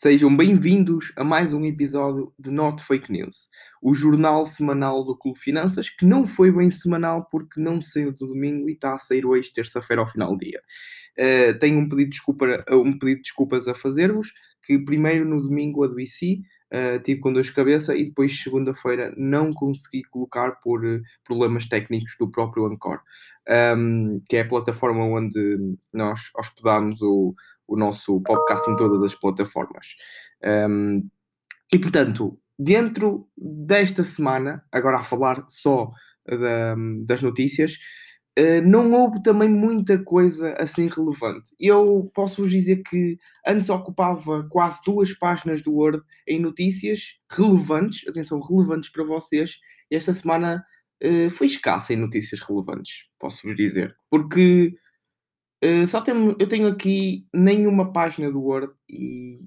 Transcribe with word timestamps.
Sejam 0.00 0.36
bem-vindos 0.36 1.12
a 1.16 1.24
mais 1.24 1.52
um 1.52 1.64
episódio 1.64 2.32
de 2.38 2.52
Not 2.52 2.84
Fake 2.84 3.10
News, 3.10 3.48
o 3.82 3.92
jornal 3.92 4.44
semanal 4.44 5.02
do 5.02 5.16
Clube 5.16 5.40
Finanças, 5.40 5.90
que 5.90 6.06
não 6.06 6.24
foi 6.24 6.52
bem 6.52 6.70
semanal 6.70 7.26
porque 7.28 7.60
não 7.60 7.82
saiu 7.82 8.12
do 8.12 8.28
domingo 8.28 8.70
e 8.70 8.74
está 8.74 8.94
a 8.94 8.98
sair 9.00 9.26
hoje, 9.26 9.52
terça-feira, 9.52 10.00
ao 10.00 10.06
final 10.06 10.36
do 10.36 10.38
dia. 10.38 10.62
Uh, 11.18 11.58
tenho 11.58 11.80
um 11.80 11.88
pedido, 11.88 12.10
de 12.10 12.10
desculpa, 12.10 12.64
um 12.70 12.96
pedido 12.96 13.16
de 13.16 13.22
desculpas 13.22 13.66
a 13.66 13.74
fazer-vos, 13.74 14.32
que 14.62 14.78
primeiro 14.78 15.24
no 15.24 15.42
domingo 15.42 15.82
adoeci, 15.82 16.42
uh, 16.72 17.00
tive 17.02 17.20
com 17.20 17.32
de 17.32 17.52
cabeça 17.52 17.94
e 17.96 18.04
depois 18.04 18.42
segunda-feira 18.42 19.12
não 19.16 19.52
consegui 19.52 20.02
colocar 20.04 20.52
por 20.60 20.84
uh, 20.84 21.00
problemas 21.24 21.66
técnicos 21.66 22.16
do 22.18 22.30
próprio 22.30 22.66
Anchor, 22.66 23.00
um, 23.76 24.20
que 24.28 24.36
é 24.36 24.40
a 24.40 24.48
plataforma 24.48 25.04
onde 25.04 25.76
nós 25.92 26.30
hospedamos 26.36 27.00
o, 27.02 27.34
o 27.66 27.76
nosso 27.76 28.20
podcast 28.22 28.70
em 28.70 28.76
todas 28.76 29.02
as 29.02 29.14
plataformas. 29.14 29.96
Um, 30.44 31.08
e 31.72 31.78
portanto, 31.78 32.38
dentro 32.58 33.28
desta 33.36 34.02
semana, 34.02 34.64
agora 34.72 34.98
a 34.98 35.02
falar 35.02 35.44
só 35.48 35.90
da, 36.26 36.74
das 37.06 37.22
notícias, 37.22 37.78
não 38.64 38.92
houve 38.92 39.22
também 39.22 39.48
muita 39.48 39.98
coisa 39.98 40.54
assim 40.58 40.86
relevante. 40.86 41.54
Eu 41.58 42.10
posso 42.14 42.42
vos 42.42 42.50
dizer 42.50 42.82
que 42.82 43.18
antes 43.46 43.70
ocupava 43.70 44.46
quase 44.50 44.80
duas 44.84 45.12
páginas 45.12 45.62
do 45.62 45.74
Word 45.74 46.02
em 46.26 46.40
notícias 46.40 47.16
relevantes, 47.30 48.06
atenção, 48.06 48.40
relevantes 48.40 48.90
para 48.90 49.04
vocês, 49.04 49.58
esta 49.90 50.12
semana 50.12 50.64
uh, 51.02 51.30
foi 51.30 51.46
escassa 51.46 51.94
em 51.94 51.96
notícias 51.96 52.40
relevantes, 52.40 53.04
posso 53.18 53.46
vos 53.46 53.56
dizer. 53.56 53.96
Porque 54.10 54.74
Uh, 55.64 55.84
só 55.88 56.00
tenho, 56.00 56.36
eu 56.38 56.48
tenho 56.48 56.68
aqui 56.68 57.26
nenhuma 57.34 57.92
página 57.92 58.30
do 58.30 58.40
Word 58.40 58.72
e 58.88 59.38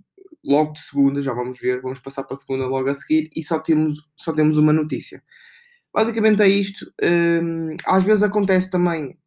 logo 0.44 0.73
de 0.73 0.80
segunda, 0.82 1.21
já 1.21 1.34
vamos 1.34 1.58
ver, 1.60 1.82
vamos 1.82 1.99
passar 1.99 2.23
para 2.23 2.35
a 2.35 2.40
segunda 2.40 2.66
logo 2.66 2.90
a 2.90 2.94
seguir 2.94 3.30
e 3.35 3.41
só 3.41 3.60
temos, 3.60 4.01
só 4.18 4.34
temos 4.34 4.57
uma 4.57 4.73
notícia. 4.73 5.23
Basicamente 5.94 6.42
é 6.42 6.48
isto. 6.48 6.86
Uh, 7.02 7.76
às 7.86 8.04
vezes 8.04 8.24
acontece 8.24 8.70
também 8.70 9.18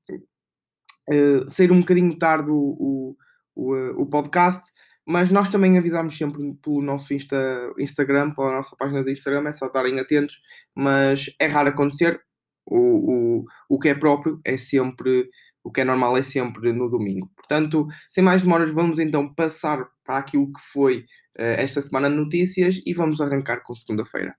uh, 1.10 1.48
sair 1.48 1.70
um 1.70 1.80
bocadinho 1.80 2.18
tarde 2.18 2.50
o, 2.50 2.56
o, 2.56 3.16
o, 3.54 4.02
o, 4.02 4.06
podcast, 4.06 4.70
mas 5.06 5.30
nós 5.30 5.48
também 5.48 5.76
avisamos 5.78 6.16
sempre 6.16 6.54
pelo 6.62 6.80
nosso 6.80 7.12
Insta, 7.12 7.36
Instagram, 7.78 8.30
pela 8.32 8.52
nossa 8.52 8.74
página 8.76 9.04
de 9.04 9.12
Instagram, 9.12 9.48
é 9.48 9.52
só 9.52 9.66
estarem 9.66 9.98
atentos, 9.98 10.40
mas 10.74 11.26
é 11.38 11.46
raro 11.46 11.68
acontecer. 11.68 12.20
O, 12.66 12.78
o, 12.78 13.44
o 13.68 13.78
que 13.78 13.90
é 13.90 13.94
próprio 13.94 14.40
é 14.42 14.56
sempre 14.56 15.28
o 15.64 15.72
que 15.72 15.80
é 15.80 15.84
normal 15.84 16.16
é 16.16 16.22
sempre 16.22 16.72
no 16.72 16.88
domingo. 16.88 17.30
Portanto, 17.34 17.86
sem 18.10 18.22
mais 18.22 18.42
demoras, 18.42 18.70
vamos 18.70 18.98
então 18.98 19.32
passar 19.34 19.86
para 20.04 20.18
aquilo 20.18 20.52
que 20.52 20.60
foi 20.72 20.98
uh, 21.38 21.56
esta 21.56 21.80
semana 21.80 22.10
de 22.10 22.16
notícias 22.16 22.80
e 22.84 22.92
vamos 22.92 23.20
arrancar 23.20 23.62
com 23.62 23.74
segunda-feira. 23.74 24.36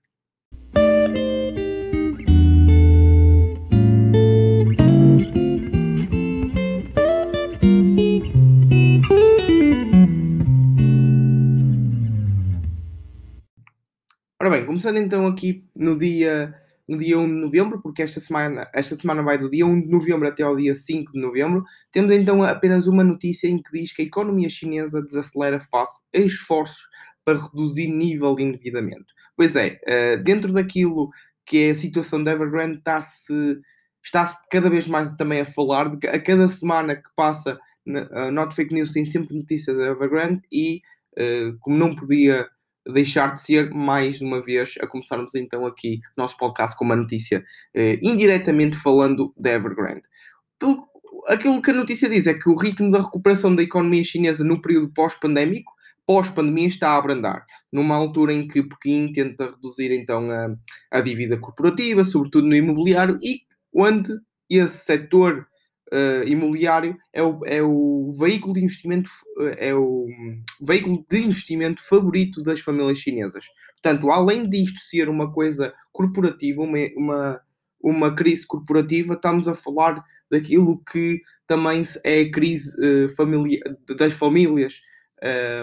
Ora 14.46 14.58
bem, 14.58 14.64
começando 14.64 14.98
então 14.98 15.26
aqui 15.26 15.64
no 15.74 15.98
dia 15.98 16.54
no 16.86 16.96
dia 16.96 17.18
1 17.18 17.26
de 17.26 17.32
novembro, 17.32 17.82
porque 17.82 18.00
esta 18.00 18.20
semana, 18.20 18.70
esta 18.72 18.94
semana 18.94 19.20
vai 19.20 19.36
do 19.36 19.50
dia 19.50 19.66
1 19.66 19.80
de 19.80 19.88
novembro 19.88 20.28
até 20.28 20.44
ao 20.44 20.54
dia 20.54 20.72
5 20.72 21.10
de 21.10 21.20
novembro, 21.20 21.64
tendo 21.90 22.12
então 22.12 22.44
apenas 22.44 22.86
uma 22.86 23.02
notícia 23.02 23.48
em 23.48 23.60
que 23.60 23.72
diz 23.72 23.92
que 23.92 24.02
a 24.02 24.04
economia 24.04 24.48
chinesa 24.48 25.02
desacelera 25.02 25.58
face 25.58 26.04
a 26.14 26.20
esforços 26.20 26.88
para 27.24 27.42
reduzir 27.42 27.88
nível 27.88 28.36
de 28.36 28.44
endividamento. 28.44 29.12
Pois 29.36 29.56
é, 29.56 29.80
eh, 29.84 30.16
dentro 30.18 30.52
daquilo 30.52 31.10
que 31.44 31.64
é 31.64 31.70
a 31.70 31.74
situação 31.74 32.22
da 32.22 32.30
Evergrande, 32.30 32.78
está-se 32.78 33.58
está-se 34.00 34.36
cada 34.48 34.70
vez 34.70 34.86
mais 34.86 35.12
também 35.14 35.40
a 35.40 35.44
falar 35.44 35.90
de 35.90 35.98
que 35.98 36.06
a 36.06 36.22
cada 36.22 36.46
semana 36.46 36.94
que 36.94 37.10
passa, 37.16 37.58
a 38.12 38.30
Not 38.30 38.54
Fake 38.54 38.72
News 38.72 38.92
tem 38.92 39.04
sempre 39.04 39.36
notícia 39.36 39.74
da 39.74 39.86
Evergrande 39.86 40.40
e, 40.52 40.82
eh, 41.18 41.50
como 41.58 41.76
não 41.76 41.96
podia 41.96 42.48
deixar 42.92 43.32
de 43.32 43.40
ser, 43.40 43.70
mais 43.70 44.20
uma 44.20 44.42
vez, 44.42 44.74
a 44.80 44.86
começarmos 44.86 45.34
então 45.34 45.66
aqui 45.66 46.00
nosso 46.16 46.36
podcast 46.36 46.76
com 46.76 46.84
uma 46.84 46.96
notícia 46.96 47.44
eh, 47.74 47.98
indiretamente 48.02 48.76
falando 48.76 49.32
da 49.36 49.50
Evergrande. 49.50 50.02
Pelo, 50.58 50.86
aquilo 51.26 51.60
que 51.60 51.70
a 51.70 51.74
notícia 51.74 52.08
diz 52.08 52.26
é 52.26 52.34
que 52.34 52.48
o 52.48 52.56
ritmo 52.56 52.90
da 52.90 53.00
recuperação 53.00 53.54
da 53.54 53.62
economia 53.62 54.04
chinesa 54.04 54.44
no 54.44 54.60
período 54.60 54.92
pós-pandémico, 54.92 55.72
pós-pandemia, 56.06 56.68
está 56.68 56.90
a 56.90 56.96
abrandar, 56.96 57.44
numa 57.72 57.96
altura 57.96 58.32
em 58.32 58.46
que 58.46 58.62
Pequim 58.62 59.12
tenta 59.12 59.46
reduzir 59.46 59.90
então 59.92 60.30
a, 60.30 60.54
a 60.90 61.00
dívida 61.00 61.36
corporativa, 61.36 62.04
sobretudo 62.04 62.46
no 62.46 62.54
imobiliário, 62.54 63.18
e 63.22 63.40
onde 63.74 64.12
esse 64.48 64.84
setor 64.84 65.46
uh, 65.92 66.26
imobiliário 66.26 66.96
é 67.12 67.22
o, 67.22 67.40
é 67.44 67.62
o 67.62 68.12
veículo 68.18 68.54
de 68.54 68.60
investimento 68.60 69.10
é 69.58 69.74
o 69.74 70.06
veículo 70.60 71.04
de 71.08 71.18
investimento 71.18 71.82
favorito 71.82 72.42
das 72.42 72.60
famílias 72.60 72.98
chinesas. 72.98 73.44
Portanto, 73.80 74.10
além 74.10 74.48
disto 74.48 74.80
ser 74.80 75.08
uma 75.08 75.32
coisa 75.32 75.72
corporativa, 75.92 76.62
uma, 76.62 76.78
uma, 76.96 77.40
uma 77.80 78.14
crise 78.14 78.46
corporativa, 78.46 79.14
estamos 79.14 79.46
a 79.48 79.54
falar 79.54 80.02
daquilo 80.30 80.82
que 80.90 81.20
também 81.46 81.82
é 82.04 82.22
a 82.22 82.30
crise 82.30 82.70
uh, 82.78 83.94
das 83.96 84.12
famílias 84.12 84.80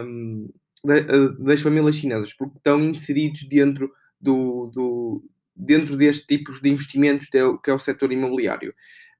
um, 0.05 0.49
ehm, 0.85 1.35
das 1.39 1.61
famílias 1.61 1.95
chinesas, 1.95 2.33
porque 2.33 2.57
estão 2.57 2.81
inseridos 2.81 3.47
dentro 3.47 3.91
do, 4.19 4.69
do 4.73 5.23
dentro 5.55 5.95
destes 5.95 6.25
tipos 6.25 6.59
de 6.59 6.69
investimentos 6.69 7.27
que 7.27 7.37
é 7.37 7.45
o, 7.45 7.57
que 7.57 7.69
é 7.69 7.73
o 7.73 7.79
setor 7.79 8.11
imobiliário. 8.11 8.73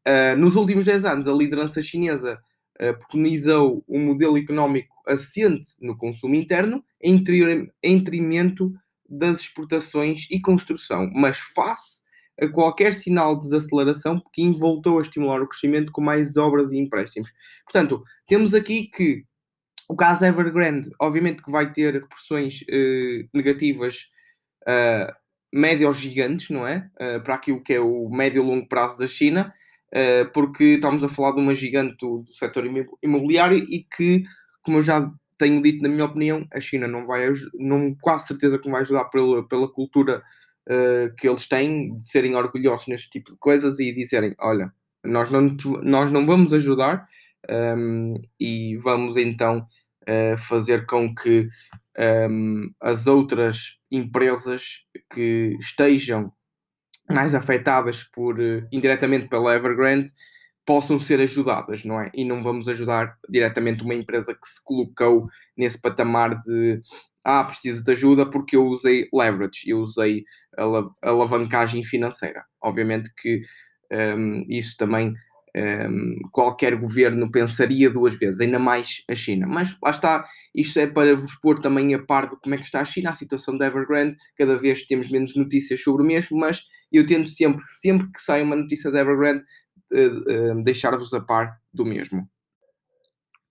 Uh, 0.08 0.38
nos 0.38 0.56
últimos 0.56 0.86
10 0.86 1.06
anos, 1.06 1.28
a 1.28 1.34
liderança 1.34 1.82
chinesa 1.82 2.40
uh, 2.82 2.98
preconizou 2.98 3.84
um 3.88 4.06
modelo 4.06 4.38
económico 4.38 4.94
assente 5.08 5.70
no 5.82 5.98
consumo 5.98 6.36
interno 6.36 6.84
em 7.02 7.22
detrimento 7.82 8.74
das 9.08 9.42
exportações 9.42 10.28
e 10.32 10.40
construção, 10.40 11.10
mas 11.14 11.38
face 11.38 12.02
a 12.40 12.48
qualquer 12.48 12.94
sinal 12.94 13.36
de 13.36 13.42
desaceleração, 13.42 14.20
Pequim 14.20 14.54
voltou 14.54 14.98
a 14.98 15.02
estimular 15.02 15.42
o 15.42 15.48
crescimento 15.48 15.92
com 15.92 16.02
mais 16.02 16.36
obras 16.36 16.72
e 16.72 16.78
empréstimos. 16.78 17.32
Portanto, 17.64 18.04
temos 18.28 18.54
aqui 18.54 18.88
que 18.88 19.24
o 19.88 19.96
caso 19.96 20.26
Evergrande, 20.26 20.90
obviamente 21.00 21.44
que 21.44 21.52
vai 21.52 21.72
ter 21.72 21.94
repressões 21.94 22.62
uh, 22.62 23.30
negativas 23.34 24.08
uh, 24.68 25.14
médio 25.54 25.92
gigantes, 25.94 26.50
não 26.50 26.66
é? 26.66 26.90
Uh, 26.96 27.22
para 27.22 27.36
aquilo 27.36 27.62
que 27.62 27.74
é 27.74 27.80
o 27.80 28.10
médio 28.10 28.42
e 28.42 28.46
longo 28.46 28.68
prazo 28.68 28.98
da 28.98 29.08
China, 29.08 29.54
porque 30.34 30.64
estamos 30.64 31.04
a 31.04 31.10
falar 31.10 31.34
de 31.34 31.42
uma 31.42 31.54
gigante 31.54 31.96
do, 32.00 32.24
do 32.24 32.34
setor 32.34 32.66
imobiliário 33.02 33.58
e 33.58 33.84
que, 33.84 34.24
como 34.64 34.80
eu 34.80 34.84
já 34.84 35.12
tenho 35.38 35.62
dito, 35.62 35.84
na 35.84 35.90
minha 35.90 36.06
opinião, 36.06 36.48
a 36.54 36.60
China 36.60 36.88
não 36.88 37.06
vai, 37.06 37.32
não, 37.54 37.96
quase 38.02 38.28
certeza 38.28 38.58
que 38.58 38.66
não 38.66 38.74
vai 38.74 38.82
ajudar 38.82 39.06
pela, 39.06 39.48
pela 39.48 39.72
cultura 39.72 40.24
uh, 40.70 41.14
que 41.18 41.28
eles 41.28 41.48
têm 41.48 41.96
de 41.96 42.08
serem 42.08 42.36
orgulhosos 42.36 42.88
neste 42.88 43.10
tipo 43.10 43.32
de 43.32 43.38
coisas 43.38 43.80
e 43.80 43.94
dizerem: 43.94 44.34
olha, 44.40 44.72
nós 45.04 45.30
não, 45.32 45.56
nós 45.84 46.12
não 46.12 46.26
vamos 46.26 46.54
ajudar 46.54 47.08
um, 47.50 48.16
ehm, 48.16 48.22
e 48.40 48.78
vamos 48.78 49.18
então 49.18 49.68
uh, 50.08 50.38
fazer 50.38 50.86
com 50.86 51.14
que 51.14 51.48
um, 51.98 52.02
ehm, 52.02 52.70
as 52.82 53.08
outras 53.08 53.78
empresas 53.92 54.86
que 55.14 55.58
estejam 55.60 56.32
mais 57.14 57.36
afetadas 57.36 58.04
por, 58.04 58.40
uh, 58.40 58.68
indiretamente 58.72 59.28
pela 59.28 59.56
Evergrande 59.56 60.12
possam 60.66 61.00
ser 61.00 61.20
ajudadas, 61.20 61.84
não 61.84 62.00
é? 62.00 62.10
E 62.14 62.24
não 62.24 62.42
vamos 62.42 62.70
ajudar 62.70 63.18
diretamente 63.30 63.84
uma 63.84 63.94
empresa 63.94 64.34
que 64.34 64.48
se 64.48 64.64
colocou 64.64 65.28
nesse 65.58 65.80
patamar 65.80 66.42
de 66.42 66.82
ah, 67.26 67.44
preciso 67.44 67.84
de 67.84 67.92
ajuda 67.92 68.30
porque 68.30 68.56
eu 68.56 68.66
usei 68.66 69.08
leverage, 69.14 69.70
eu 69.70 69.80
usei 69.80 70.24
alavancagem 71.02 71.84
financeira. 71.84 72.46
Obviamente 72.62 73.10
que 73.18 73.42
um, 73.92 73.98
ehm, 73.98 74.46
isso 74.50 74.76
também 74.78 75.14
um, 75.56 76.20
qualquer 76.32 76.76
governo 76.76 77.30
pensaria 77.32 77.90
duas 77.90 78.14
vezes, 78.14 78.42
ainda 78.42 78.58
mais 78.58 79.04
a 79.10 79.16
China. 79.16 79.48
Mas 79.48 79.78
lá 79.82 79.92
está, 79.92 80.26
isto 80.54 80.80
é 80.80 80.88
para 80.88 81.16
vos 81.16 81.36
pôr 81.36 81.60
também 81.60 81.94
a 81.94 82.00
par 82.00 82.30
de 82.30 82.36
como 82.42 82.56
é 82.56 82.58
que 82.58 82.64
está 82.64 82.82
a 82.82 82.86
China, 82.86 83.12
a 83.12 83.16
situação 83.16 83.58
da 83.58 83.68
Evergrande. 83.68 84.18
Cada 84.38 84.58
vez 84.58 84.86
temos 84.86 85.10
menos 85.10 85.36
notícias 85.36 85.82
sobre 85.82 86.04
o 86.04 86.06
mesmo, 86.06 86.38
mas 86.38 86.62
eu 86.92 87.06
tento 87.06 87.30
sempre, 87.30 87.64
sempre 87.82 88.12
que 88.12 88.20
sai 88.20 88.42
uma 88.42 88.56
notícia 88.56 88.92
da 88.92 89.02
Evergrande, 89.02 89.44
uh, 89.94 90.58
uh, 90.58 90.62
deixar-vos 90.62 91.14
a 91.14 91.22
par 91.22 91.60
do 91.74 91.86
mesmo. 91.86 92.28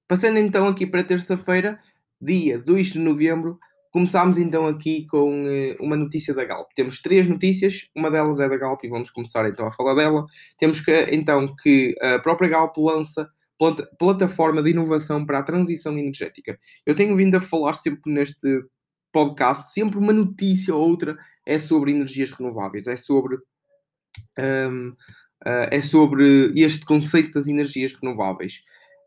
Passando 0.09 0.39
então 0.39 0.67
aqui 0.67 0.87
para 0.87 1.03
terça-feira, 1.03 1.81
dia 2.21 2.59
2 2.59 2.89
de 2.89 2.99
novembro, 2.99 3.59
Começámos 3.93 4.39
então 4.39 4.67
aqui 4.67 5.07
com 5.07 5.43
uh, 5.43 5.77
uma 5.79 5.97
notícia 5.97 6.33
da 6.33 6.47
Galp. 6.47 6.71
Temos 6.75 6.99
três 7.01 7.29
notícias, 7.29 7.91
uma 7.95 8.11
delas 8.11 8.41
é 8.41 8.49
da 8.49 8.57
Galp 8.57 8.83
e 8.83 8.89
vamos 8.89 9.11
começar 9.11 9.47
então 9.47 9.67
a 9.67 9.71
falar 9.71 9.95
dela. 9.95 10.25
Temos 10.59 10.81
que 10.81 10.91
então 11.13 11.55
que 11.63 11.95
a 12.01 12.19
própria 12.19 12.49
Galp 12.49 12.75
lança 12.79 13.29
plataforma 13.99 14.63
de 14.63 14.71
inovação 14.71 15.25
para 15.25 15.39
a 15.39 15.43
transição 15.43 15.97
energética. 15.97 16.59
Eu 16.87 16.95
tenho 16.95 17.15
vindo 17.15 17.37
a 17.37 17.41
falar 17.41 17.75
sempre 17.75 18.11
neste 18.11 18.65
podcast, 19.13 19.73
sempre 19.75 19.99
uma 19.99 20.13
notícia 20.13 20.75
ou 20.75 20.89
outra 20.89 21.17
é 21.47 21.59
sobre 21.59 21.93
energias 21.93 22.31
renováveis, 22.31 22.87
é 22.87 22.97
sobre 22.97 23.37
um, 24.39 24.89
uh, 24.89 25.69
é 25.71 25.81
sobre 25.83 26.51
este 26.57 26.87
conceito 26.87 27.33
das 27.33 27.47
energias 27.47 27.93
renováveis. 27.93 28.63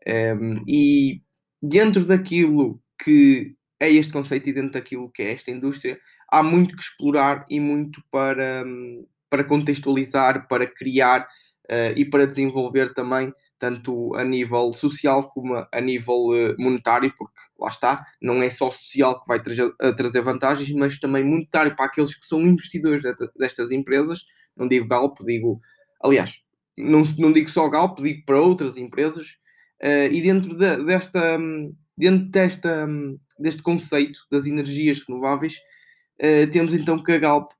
Um, 0.06 0.62
e 0.68 1.20
dentro 1.60 2.04
daquilo 2.04 2.80
que 3.02 3.56
é 3.80 3.90
este 3.90 4.12
conceito 4.12 4.48
e 4.48 4.52
dentro 4.52 4.72
daquilo 4.72 5.10
que 5.10 5.22
é 5.22 5.32
esta 5.32 5.50
indústria, 5.50 5.98
há 6.30 6.42
muito 6.42 6.76
que 6.76 6.82
explorar 6.82 7.44
e 7.48 7.60
muito 7.60 8.02
para, 8.10 8.64
um, 8.66 9.06
para 9.28 9.44
contextualizar, 9.44 10.48
para 10.48 10.66
criar 10.66 11.22
uh, 11.70 11.92
e 11.96 12.04
para 12.04 12.26
desenvolver 12.26 12.94
também 12.94 13.32
tanto 13.58 14.14
a 14.14 14.24
nível 14.24 14.72
social 14.72 15.30
como 15.30 15.54
a 15.72 15.80
nível 15.80 16.34
eh, 16.34 16.54
monetário, 16.58 17.10
porque 17.16 17.40
lá 17.58 17.68
está, 17.68 18.04
não 18.20 18.42
é 18.42 18.50
só 18.50 18.70
social 18.70 19.20
que 19.22 19.26
vai 19.26 19.40
trazer, 19.42 19.72
trazer 19.96 20.20
vantagens, 20.20 20.70
mas 20.72 20.98
também 20.98 21.24
monetário 21.24 21.74
para 21.74 21.86
aqueles 21.86 22.14
que 22.14 22.26
são 22.26 22.42
investidores 22.42 23.02
destas 23.34 23.70
empresas. 23.70 24.24
Não 24.54 24.68
digo 24.68 24.86
Galp, 24.86 25.16
digo, 25.24 25.58
aliás, 26.02 26.42
não, 26.76 27.02
não 27.18 27.32
digo 27.32 27.48
só 27.48 27.66
Galp, 27.68 27.98
digo 28.00 28.24
para 28.26 28.40
outras 28.40 28.76
empresas. 28.76 29.26
Uh, 29.82 30.12
e 30.12 30.20
dentro 30.20 30.56
de, 30.56 30.84
desta, 30.84 31.38
dentro 31.96 32.26
desta, 32.28 32.86
deste 33.38 33.62
conceito 33.62 34.20
das 34.30 34.46
energias 34.46 35.00
renováveis, 35.06 35.54
uh, 36.20 36.50
temos 36.50 36.74
então 36.74 37.02
que 37.02 37.12
a 37.12 37.18
Galp 37.18 37.50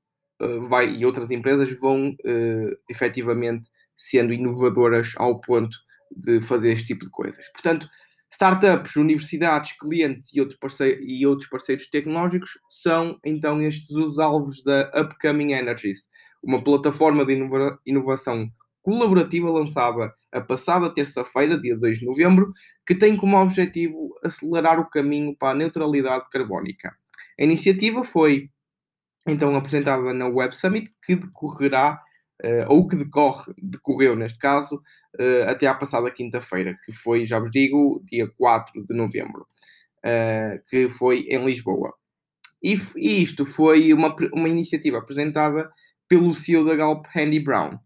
uh, 0.41 0.61
vai 0.67 0.93
e 0.93 1.05
outras 1.05 1.31
empresas 1.31 1.71
vão 1.79 2.09
uh, 2.09 2.77
efetivamente 2.89 3.69
sendo 3.95 4.33
inovadoras 4.33 5.13
ao 5.17 5.41
ponto 5.41 5.75
de 6.15 6.39
fazer 6.39 6.71
este 6.71 6.87
tipo 6.87 7.05
de 7.05 7.11
coisas. 7.11 7.49
Portanto, 7.51 7.89
startups, 8.31 8.95
universidades, 8.95 9.71
clientes 9.77 10.33
e, 10.35 10.39
outro 10.39 10.57
parceiro, 10.59 11.01
e 11.01 11.25
outros 11.25 11.49
parceiros 11.49 11.89
tecnológicos 11.89 12.51
são 12.69 13.19
então 13.25 13.61
estes 13.61 13.89
os 13.91 14.19
alvos 14.19 14.61
da 14.63 14.91
Upcoming 14.95 15.53
Energies, 15.53 16.07
uma 16.43 16.63
plataforma 16.63 17.25
de 17.25 17.33
inova 17.33 17.79
inovação 17.85 18.49
colaborativa 18.87 19.49
lançada 19.49 20.13
a 20.31 20.39
passada 20.39 20.89
terça-feira, 20.89 21.59
dia 21.59 21.75
2 21.75 21.99
de 21.99 22.05
novembro, 22.05 22.53
que 22.85 22.95
tem 22.95 23.17
como 23.17 23.35
objetivo 23.35 24.17
acelerar 24.23 24.79
o 24.79 24.89
caminho 24.89 25.35
para 25.35 25.49
a 25.49 25.53
neutralidade 25.53 26.29
carbónica. 26.31 26.95
A 27.37 27.43
iniciativa 27.43 28.05
foi 28.05 28.49
então 29.27 29.53
apresentada 29.57 30.13
na 30.13 30.29
Web 30.29 30.55
Summit, 30.55 30.89
que 31.05 31.17
decorrerá 31.17 32.01
uh, 32.41 32.71
ou 32.71 32.87
que 32.87 32.95
decorre, 32.95 33.53
decorreu 33.61 34.15
neste 34.15 34.39
caso, 34.39 34.75
uh, 34.75 35.49
até 35.49 35.67
à 35.67 35.75
passada 35.75 36.09
quinta-feira, 36.09 36.79
que 36.85 36.93
foi, 36.93 37.25
já 37.25 37.39
vos 37.39 37.51
digo, 37.51 38.01
dia 38.05 38.31
4 38.37 38.85
de 38.85 38.95
novembro, 38.95 39.45
uh, 40.05 40.63
que 40.65 40.87
foi 40.87 41.25
em 41.27 41.45
Lisboa. 41.45 41.93
E, 42.63 42.75
e, 42.95 43.21
isto 43.21 43.45
foi 43.45 43.91
uma, 43.91 44.15
uma 44.31 44.47
iniciativa 44.47 44.99
apresentada 44.99 45.69
pelo 46.07 46.33
CEO 46.33 46.63
da 46.63 46.73
Galp, 46.73 47.05
Andy 47.13 47.41
Brown. 47.41 47.77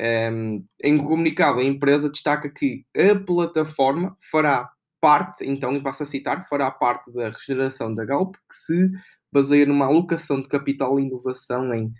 Um, 0.00 0.64
em 0.82 0.98
comunicado, 0.98 1.60
a 1.60 1.64
empresa 1.64 2.08
destaca 2.08 2.48
que 2.48 2.84
a 2.96 3.14
plataforma 3.14 4.16
fará 4.30 4.70
parte, 5.00 5.44
então, 5.44 5.72
e 5.74 5.82
passo 5.82 6.02
a 6.02 6.06
citar, 6.06 6.46
fará 6.48 6.70
parte 6.70 7.12
da 7.12 7.28
regeneração 7.28 7.94
da 7.94 8.04
Galp, 8.04 8.34
que 8.34 8.56
se 8.56 8.90
baseia 9.32 9.66
numa 9.66 9.86
alocação 9.86 10.40
de 10.40 10.48
capital 10.48 10.98
e 10.98 11.04
inovação 11.04 11.74
em 11.74 11.92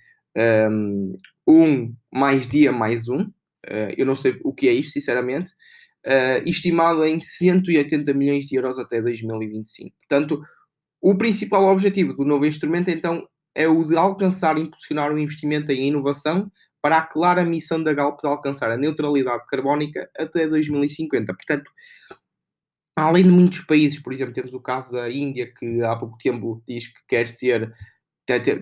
um, 0.70 1.12
um 1.46 1.94
mais 2.12 2.46
dia 2.46 2.72
mais 2.72 3.08
um, 3.08 3.22
uh, 3.22 3.92
eu 3.96 4.06
não 4.06 4.16
sei 4.16 4.40
o 4.44 4.52
que 4.52 4.68
é 4.68 4.72
isto, 4.72 4.92
sinceramente, 4.92 5.52
uh, 6.06 6.42
estimado 6.46 7.04
em 7.04 7.20
180 7.20 8.12
milhões 8.14 8.46
de 8.46 8.56
euros 8.56 8.78
até 8.78 9.00
2025. 9.02 9.94
Portanto, 10.08 10.42
o 11.00 11.16
principal 11.16 11.66
objetivo 11.66 12.14
do 12.14 12.24
novo 12.24 12.46
instrumento, 12.46 12.90
então, 12.90 13.26
é 13.54 13.68
o 13.68 13.82
de 13.84 13.96
alcançar 13.96 14.56
e 14.56 14.62
impulsionar 14.62 15.12
o 15.12 15.18
investimento 15.18 15.72
em 15.72 15.88
inovação 15.88 16.50
para 16.82 16.98
a 16.98 17.06
clara 17.06 17.44
missão 17.44 17.80
da 17.80 17.92
Galp 17.92 18.20
de 18.20 18.28
alcançar 18.28 18.70
a 18.70 18.76
neutralidade 18.76 19.46
carbónica 19.46 20.10
até 20.18 20.48
2050. 20.48 21.32
Portanto, 21.32 21.70
além 22.96 23.24
de 23.24 23.30
muitos 23.30 23.60
países, 23.60 24.00
por 24.00 24.12
exemplo, 24.12 24.34
temos 24.34 24.52
o 24.52 24.60
caso 24.60 24.92
da 24.92 25.08
Índia, 25.08 25.50
que 25.50 25.80
há 25.82 25.94
pouco 25.96 26.18
tempo 26.18 26.62
diz 26.66 26.88
que 26.88 27.00
quer 27.08 27.28
ser 27.28 27.72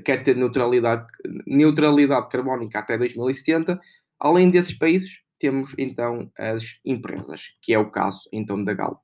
quer 0.05 0.23
ter, 0.23 0.37
neutralidade, 0.37 1.07
neutralidade 1.47 2.29
carbónica 2.29 2.79
até 2.79 2.97
2070. 2.97 3.81
Além 4.19 4.51
desses 4.51 4.77
países, 4.77 5.21
temos 5.39 5.75
então 5.79 6.31
as 6.39 6.79
empresas, 6.85 7.49
que 7.63 7.73
é 7.73 7.79
o 7.79 7.91
caso 7.91 8.29
então 8.33 8.63
da 8.63 8.75
Galp. 8.75 9.01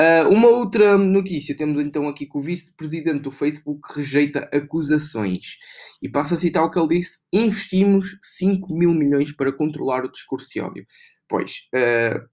Uh, 0.00 0.32
uma 0.32 0.48
outra 0.48 0.96
notícia, 0.96 1.54
temos 1.54 1.78
então 1.84 2.08
aqui 2.08 2.24
que 2.24 2.38
o 2.38 2.40
vice-presidente 2.40 3.20
do 3.20 3.30
Facebook 3.30 3.80
rejeita 3.94 4.48
acusações 4.50 5.58
e 6.00 6.08
passa 6.08 6.32
a 6.32 6.36
citar 6.38 6.64
o 6.64 6.70
que 6.70 6.78
ele 6.78 6.96
disse: 6.96 7.20
investimos 7.30 8.16
5 8.22 8.72
mil 8.72 8.94
milhões 8.94 9.30
para 9.30 9.52
controlar 9.52 10.02
o 10.06 10.10
discurso 10.10 10.48
de 10.48 10.58
ódio. 10.58 10.86
Pois, 11.28 11.68
uh, 11.74 12.26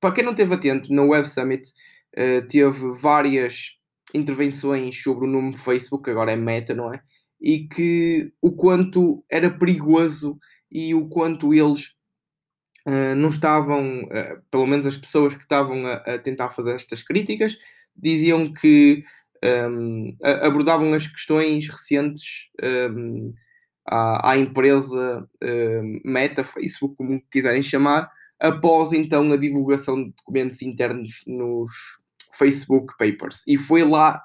para 0.00 0.14
quem 0.14 0.24
não 0.24 0.30
esteve 0.30 0.54
atento, 0.54 0.94
na 0.94 1.02
Web 1.02 1.28
Summit 1.28 1.68
uh, 2.16 2.48
teve 2.48 2.92
várias 2.98 3.72
intervenções 4.14 5.02
sobre 5.02 5.26
o 5.26 5.30
nome 5.30 5.54
Facebook, 5.54 6.08
agora 6.08 6.32
é 6.32 6.36
Meta, 6.36 6.74
não 6.74 6.90
é? 6.90 7.02
E 7.38 7.68
que 7.68 8.32
o 8.40 8.50
quanto 8.50 9.22
era 9.30 9.50
perigoso 9.50 10.38
e 10.72 10.94
o 10.94 11.06
quanto 11.10 11.52
eles 11.52 11.93
uh, 12.86 13.14
não 13.16 13.30
estavam, 13.30 14.04
uh, 14.04 14.42
pelo 14.50 14.66
menos 14.66 14.86
as 14.86 14.96
pessoas 14.96 15.34
que 15.34 15.42
estavam 15.42 15.86
a, 15.86 15.94
a, 15.94 16.18
tentar 16.18 16.50
fazer 16.50 16.74
estas 16.74 17.02
críticas, 17.02 17.56
diziam 17.96 18.52
que 18.52 19.02
um, 19.70 20.16
abordavam 20.42 20.94
as 20.94 21.06
questões 21.06 21.68
recentes 21.68 22.48
um, 22.90 23.32
à, 23.86 24.30
à, 24.30 24.38
empresa 24.38 25.28
um, 25.42 26.00
Meta, 26.04 26.42
Facebook, 26.42 26.96
como 26.96 27.22
quiserem 27.30 27.62
chamar, 27.62 28.10
após 28.40 28.92
então 28.92 29.30
a 29.32 29.36
divulgação 29.36 30.02
de 30.02 30.14
documentos 30.16 30.62
internos 30.62 31.22
nos, 31.26 31.70
Facebook 32.36 32.94
Papers. 32.98 33.42
E 33.46 33.56
foi 33.56 33.84
lá 33.84 34.22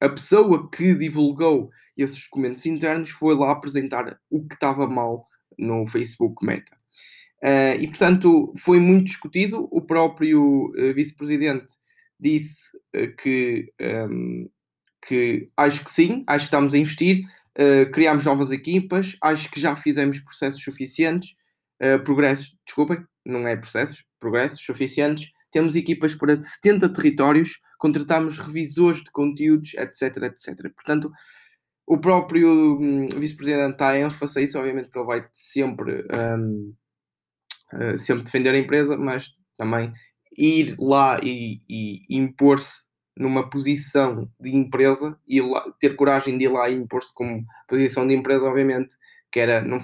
a 0.00 0.08
pessoa 0.08 0.68
que 0.70 0.94
divulgou 0.94 1.70
esses 1.96 2.24
documentos 2.24 2.64
internos 2.66 3.10
foi 3.10 3.34
lá 3.34 3.52
apresentar 3.52 4.18
o 4.30 4.46
que 4.46 4.54
estava 4.54 4.86
mal 4.86 5.26
no 5.60 5.86
Facebook 5.86 6.44
Meta. 6.44 6.76
Uh, 7.42 7.80
e 7.80 7.86
portanto 7.86 8.52
foi 8.58 8.78
muito 8.78 9.06
discutido. 9.06 9.68
O 9.70 9.80
próprio 9.80 10.66
uh, 10.66 10.94
vice-presidente 10.94 11.74
disse 12.18 12.76
uh, 12.94 13.16
que, 13.16 13.72
um, 14.10 14.48
que 15.06 15.48
acho 15.56 15.84
que 15.84 15.90
sim, 15.90 16.24
acho 16.26 16.46
que 16.46 16.48
estamos 16.48 16.74
a 16.74 16.78
investir, 16.78 17.22
criámos 17.92 18.24
novas 18.24 18.50
equipas, 18.50 19.16
acho 19.20 19.50
que 19.50 19.60
já 19.60 19.76
fizemos 19.76 20.18
processos 20.20 20.62
suficientes, 20.62 21.34
progressos, 22.04 22.56
desculpem, 22.64 23.04
não 23.26 23.46
é 23.46 23.54
processos, 23.54 24.02
progressos 24.18 24.64
suficientes 24.64 25.30
temos 25.50 25.74
equipas 25.74 26.14
para 26.14 26.40
70 26.40 26.92
territórios, 26.92 27.60
contratamos 27.78 28.38
revisores 28.38 29.02
de 29.02 29.10
conteúdos, 29.10 29.74
etc, 29.74 30.16
etc. 30.24 30.72
Portanto, 30.74 31.10
o 31.90 31.98
próprio 31.98 32.78
hum, 32.80 33.08
vice-presidente 33.16 33.82
a 33.82 33.98
ênfase 33.98 34.38
a 34.38 34.42
isso, 34.42 34.56
obviamente 34.56 34.90
que 34.90 34.96
ele 34.96 35.06
vai 35.06 35.26
sempre, 35.32 36.04
um, 36.38 36.72
uh, 37.74 37.98
sempre 37.98 38.22
defender 38.22 38.54
a 38.54 38.58
empresa, 38.58 38.96
mas 38.96 39.26
também 39.58 39.92
ir 40.38 40.76
lá 40.78 41.18
e, 41.20 41.60
e 41.68 42.16
impor-se 42.16 42.88
numa 43.18 43.50
posição 43.50 44.30
de 44.40 44.54
empresa 44.54 45.18
e 45.26 45.40
ter 45.80 45.96
coragem 45.96 46.38
de 46.38 46.44
ir 46.44 46.48
lá 46.48 46.70
e 46.70 46.76
impor-se 46.76 47.12
como 47.12 47.44
posição 47.68 48.06
de 48.06 48.14
empresa, 48.14 48.46
obviamente, 48.46 48.94
que 49.32 49.40
era, 49.40 49.60
não, 49.60 49.78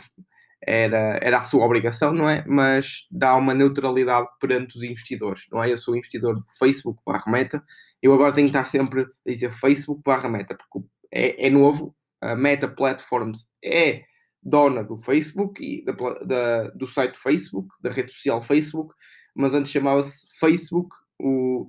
era, 0.64 1.18
era 1.20 1.38
a 1.38 1.44
sua 1.44 1.66
obrigação, 1.66 2.12
não 2.12 2.30
é? 2.30 2.44
Mas 2.46 3.04
dá 3.10 3.34
uma 3.34 3.52
neutralidade 3.52 4.28
perante 4.40 4.76
os 4.76 4.84
investidores, 4.84 5.42
não 5.50 5.62
é? 5.62 5.72
Eu 5.72 5.76
sou 5.76 5.96
investidor 5.96 6.36
de 6.36 6.56
Facebook 6.56 7.02
barra 7.04 7.24
Meta, 7.26 7.64
eu 8.00 8.14
agora 8.14 8.32
tenho 8.32 8.46
que 8.46 8.56
estar 8.56 8.64
sempre 8.64 9.02
a 9.02 9.06
dizer 9.26 9.50
Facebook 9.50 10.02
barra 10.04 10.28
Meta, 10.28 10.56
porque 10.56 10.86
é, 11.12 11.46
é 11.46 11.50
novo, 11.50 11.94
a 12.20 12.34
Meta 12.34 12.68
Platforms 12.68 13.46
é 13.64 14.04
dona 14.42 14.82
do 14.84 14.96
Facebook 14.96 15.62
e 15.62 15.84
da, 15.84 15.92
da, 16.24 16.68
do 16.70 16.86
site 16.86 17.18
Facebook, 17.18 17.68
da 17.82 17.90
rede 17.90 18.12
social 18.12 18.42
Facebook, 18.42 18.94
mas 19.34 19.54
antes 19.54 19.70
chamava-se 19.70 20.26
Facebook, 20.38 20.94
o, 21.20 21.68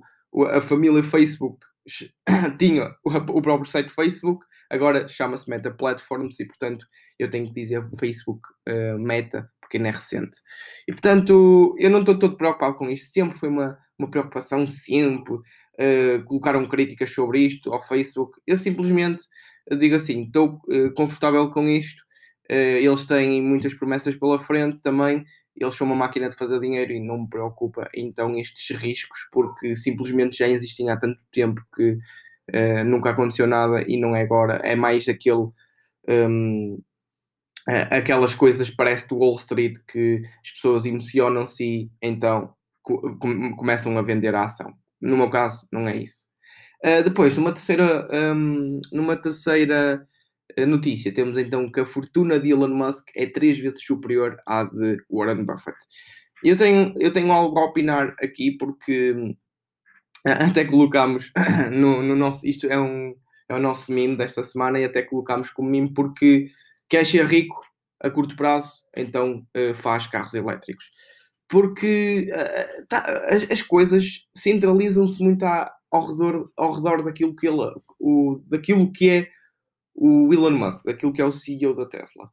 a 0.50 0.60
família 0.60 1.02
Facebook 1.02 1.58
tinha 2.58 2.94
o 3.04 3.42
próprio 3.42 3.70
site 3.70 3.90
Facebook, 3.90 4.44
agora 4.70 5.08
chama-se 5.08 5.48
Meta 5.48 5.70
Platforms 5.70 6.38
e, 6.40 6.46
portanto, 6.46 6.86
eu 7.18 7.30
tenho 7.30 7.46
que 7.46 7.52
dizer 7.52 7.82
Facebook 7.98 8.40
uh, 8.68 8.98
Meta, 8.98 9.50
porque 9.60 9.78
não 9.78 9.86
é 9.86 9.92
recente. 9.92 10.38
E, 10.86 10.92
portanto, 10.92 11.74
eu 11.78 11.90
não 11.90 12.00
estou 12.00 12.18
todo 12.18 12.36
preocupado 12.36 12.76
com 12.76 12.88
isto, 12.88 13.10
sempre 13.12 13.38
foi 13.38 13.48
uma, 13.48 13.78
uma 13.98 14.10
preocupação, 14.10 14.66
sempre. 14.66 15.34
Uh, 15.80 16.24
colocaram 16.24 16.66
críticas 16.66 17.12
sobre 17.12 17.40
isto 17.40 17.72
ao 17.72 17.82
Facebook. 17.82 18.40
Eu 18.46 18.56
simplesmente 18.56 19.24
digo 19.78 19.94
assim: 19.94 20.22
estou 20.22 20.60
uh, 20.68 20.92
confortável 20.94 21.48
com 21.50 21.68
isto. 21.68 22.02
eles 22.48 23.04
têm 23.04 23.42
muitas 23.42 23.74
promessas 23.74 24.16
pela 24.16 24.38
frente 24.38 24.80
também 24.82 25.24
eles 25.60 25.76
são 25.76 25.86
uma 25.86 25.96
máquina 25.96 26.30
de 26.30 26.36
fazer 26.36 26.60
dinheiro 26.60 26.92
e 26.92 27.00
não 27.00 27.22
me 27.22 27.28
preocupa 27.28 27.88
então 27.94 28.36
estes 28.36 28.76
riscos, 28.76 29.28
porque 29.32 29.74
simplesmente 29.74 30.36
já 30.36 30.48
existem 30.48 30.88
há 30.90 30.96
tanto 30.96 31.20
tempo 31.32 31.60
que 31.74 31.98
uh, 32.54 32.84
nunca 32.84 33.10
aconteceu 33.10 33.46
nada 33.46 33.82
e 33.86 34.00
não 34.00 34.14
é 34.14 34.22
agora, 34.22 34.56
é 34.64 34.76
mais 34.76 35.04
daquele. 35.04 35.48
Um, 36.08 36.80
aquelas 37.90 38.34
coisas 38.34 38.70
parece 38.70 39.06
do 39.08 39.18
Wall 39.18 39.34
Street 39.34 39.76
que 39.86 40.22
as 40.42 40.52
pessoas 40.52 40.86
emocionam-se 40.86 41.64
e 41.64 41.90
então 42.00 42.54
começam 43.58 43.98
a 43.98 44.02
vender 44.02 44.34
a 44.34 44.44
ação. 44.44 44.72
No 45.00 45.16
meu 45.16 45.30
caso, 45.30 45.66
não 45.72 45.86
é 45.88 45.96
isso. 45.96 46.26
Uh, 46.84 47.02
depois, 47.02 47.36
numa 47.36 47.52
terceira, 47.52 48.08
um, 48.34 48.80
numa 48.92 49.16
terceira 49.16 50.06
eh, 50.56 50.66
notícia, 50.66 51.12
temos 51.12 51.36
então 51.36 51.70
que 51.70 51.80
a 51.80 51.86
fortuna 51.86 52.38
de 52.38 52.50
Elon 52.50 52.68
Musk 52.68 53.08
é 53.14 53.26
três 53.26 53.58
vezes 53.58 53.84
superior 53.84 54.36
à 54.46 54.64
de 54.64 54.98
Warren 55.10 55.44
Buffett. 55.44 55.76
Eu 56.42 56.56
tenho, 56.56 56.94
eu 57.00 57.12
tenho 57.12 57.32
algo 57.32 57.58
a 57.58 57.64
opinar 57.66 58.14
aqui 58.20 58.52
porque 58.52 59.12
hum, 59.12 59.36
até 60.24 60.64
colocámos 60.64 61.32
no, 61.72 62.02
no 62.02 62.16
nosso. 62.16 62.46
Isto 62.46 62.66
é 62.66 62.78
um, 62.78 63.14
é 63.48 63.54
o 63.54 63.60
nosso 63.60 63.92
meme 63.92 64.16
desta 64.16 64.42
semana 64.42 64.78
e 64.80 64.84
até 64.84 65.02
colocámos 65.02 65.50
como 65.50 65.70
meme 65.70 65.92
porque 65.92 66.50
quer 66.88 67.04
ser 67.06 67.26
rico 67.26 67.60
a 68.00 68.10
curto 68.10 68.36
prazo, 68.36 68.84
então 68.96 69.44
uh, 69.56 69.74
faz 69.74 70.06
carros 70.06 70.34
elétricos. 70.34 70.90
Porque 71.48 72.30
uh, 72.32 72.86
tá, 72.88 72.98
as, 73.28 73.50
as, 73.50 73.62
coisas 73.62 74.28
centralizam-se 74.36 75.22
muito 75.22 75.42
à, 75.44 75.72
ao, 75.90 76.06
redor, 76.06 76.50
ao 76.56 76.72
redor 76.72 77.02
daquilo 77.02 77.34
que, 77.34 77.46
ele, 77.46 77.74
o, 77.98 78.42
daquilo 78.46 78.92
que 78.92 79.08
é 79.08 79.28
o 79.94 80.32
Elon 80.32 80.50
Musk, 80.50 80.84
daquilo 80.84 81.12
que 81.12 81.22
é 81.22 81.24
o 81.24 81.32
CEO 81.32 81.74
da 81.74 81.86
Tesla. 81.86 82.30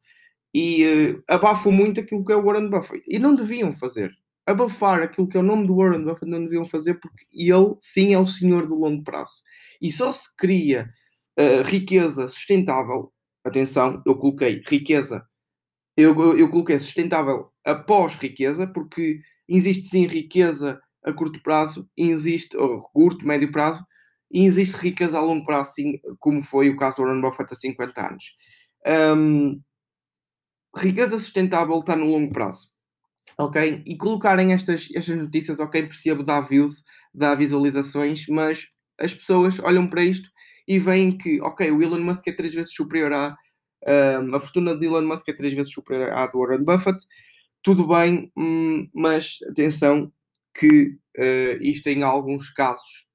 E 0.54 0.84
uh, 0.84 1.22
abafam 1.28 1.72
muito 1.72 2.00
aquilo 2.00 2.24
que 2.24 2.32
é 2.32 2.36
o 2.36 2.42
Warren 2.42 2.70
Buffett. 2.70 3.02
E 3.06 3.18
não 3.18 3.34
deviam 3.34 3.72
fazer. 3.72 4.10
Abafar 4.46 5.02
aquilo 5.02 5.28
que 5.28 5.36
é 5.36 5.40
o 5.40 5.42
nome 5.42 5.66
do 5.66 5.76
Warren 5.76 6.04
Buffett 6.04 6.30
não 6.30 6.42
deviam 6.42 6.64
fazer 6.64 6.94
porque 6.94 7.26
ele 7.32 7.74
sim 7.80 8.14
é 8.14 8.18
o 8.18 8.26
senhor 8.26 8.66
do 8.66 8.74
longo 8.74 9.02
prazo. 9.02 9.42
E 9.82 9.90
só 9.90 10.12
se 10.12 10.34
cria 10.36 10.88
uh, 11.38 11.62
riqueza 11.64 12.28
sustentável. 12.28 13.12
Atenção, 13.44 14.02
eu 14.06 14.16
coloquei 14.16 14.62
riqueza. 14.66 15.26
Eu, 15.96 16.36
eu, 16.36 16.50
coloquei 16.50 16.78
sustentável 16.78 17.50
após 17.64 18.14
riqueza, 18.14 18.66
porque 18.66 19.20
existe 19.48 19.86
sim 19.86 20.06
riqueza 20.06 20.80
a 21.02 21.12
curto 21.12 21.42
prazo, 21.42 21.88
existe, 21.96 22.56
ou 22.56 22.80
curto, 22.92 23.26
médio 23.26 23.50
prazo, 23.50 23.84
e 24.30 24.44
existe 24.44 24.74
riqueza 24.76 25.18
a 25.18 25.22
longo 25.22 25.46
prazo, 25.46 25.72
sim, 25.72 25.98
como 26.18 26.42
foi 26.42 26.68
o 26.68 26.76
caso 26.76 26.96
do 26.96 27.02
Warren 27.04 27.20
Buffett 27.20 27.52
há 27.52 27.56
50 27.56 28.06
anos. 28.06 28.24
Um, 29.16 29.60
riqueza 30.76 31.18
sustentável 31.18 31.78
está 31.78 31.96
no 31.96 32.06
longo 32.06 32.32
prazo. 32.32 32.68
Ok? 33.38 33.82
E 33.86 33.96
colocarem 33.96 34.52
estas, 34.52 34.88
estas 34.94 35.16
notícias, 35.16 35.60
ok, 35.60 35.82
percebo, 35.82 36.22
dá 36.22 36.40
views, 36.40 36.82
dá 37.14 37.34
visualizações, 37.34 38.26
mas 38.28 38.66
as 38.98 39.14
pessoas 39.14 39.58
olham 39.60 39.88
para 39.88 40.04
isto 40.04 40.28
e 40.66 40.78
veem 40.78 41.16
que, 41.16 41.40
ok, 41.40 41.70
o 41.70 41.82
Elon 41.82 42.00
Musk 42.00 42.26
é 42.28 42.32
três 42.32 42.54
vezes 42.54 42.74
superior 42.74 43.12
a. 43.12 43.36
Um, 43.86 44.34
a 44.34 44.40
fortuna 44.40 44.76
de 44.76 44.86
Elon 44.86 45.02
Musk 45.02 45.28
é 45.28 45.32
três 45.32 45.52
vezes 45.52 45.72
superior 45.72 46.10
à 46.12 46.26
de 46.26 46.36
Warren 46.36 46.64
Buffett. 46.64 47.04
Tudo 47.62 47.86
bem, 47.86 48.30
hum, 48.36 48.88
mas 48.94 49.38
atenção 49.50 50.12
que 50.54 50.96
uh, 51.18 51.58
isto 51.60 51.88
em 51.88 52.02
alguns 52.02 52.50
casos 52.50 53.06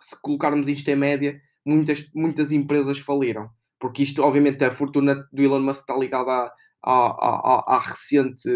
se 0.00 0.16
colocarmos 0.22 0.68
isto 0.68 0.88
em 0.88 0.96
média, 0.96 1.40
muitas, 1.64 2.08
muitas 2.14 2.52
empresas 2.52 2.98
faliram. 2.98 3.50
Porque 3.78 4.02
isto, 4.02 4.22
obviamente, 4.22 4.64
a 4.64 4.70
fortuna 4.70 5.28
do 5.32 5.42
Elon 5.42 5.60
Musk 5.60 5.80
está 5.80 5.96
ligada 5.96 6.30
à, 6.30 6.52
à, 6.82 6.94
à, 6.94 7.76
à 7.76 7.78
recente, 7.80 8.48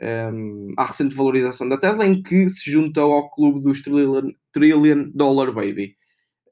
um, 0.00 0.72
à 0.76 0.86
recente 0.86 1.14
valorização 1.14 1.68
da 1.68 1.76
Tesla, 1.76 2.06
em 2.06 2.22
que 2.22 2.48
se 2.48 2.70
juntou 2.70 3.12
ao 3.12 3.30
clube 3.30 3.60
dos 3.60 3.82
Trillion, 3.82 4.30
trillion 4.52 5.10
Dollar 5.14 5.52
Baby. 5.52 5.96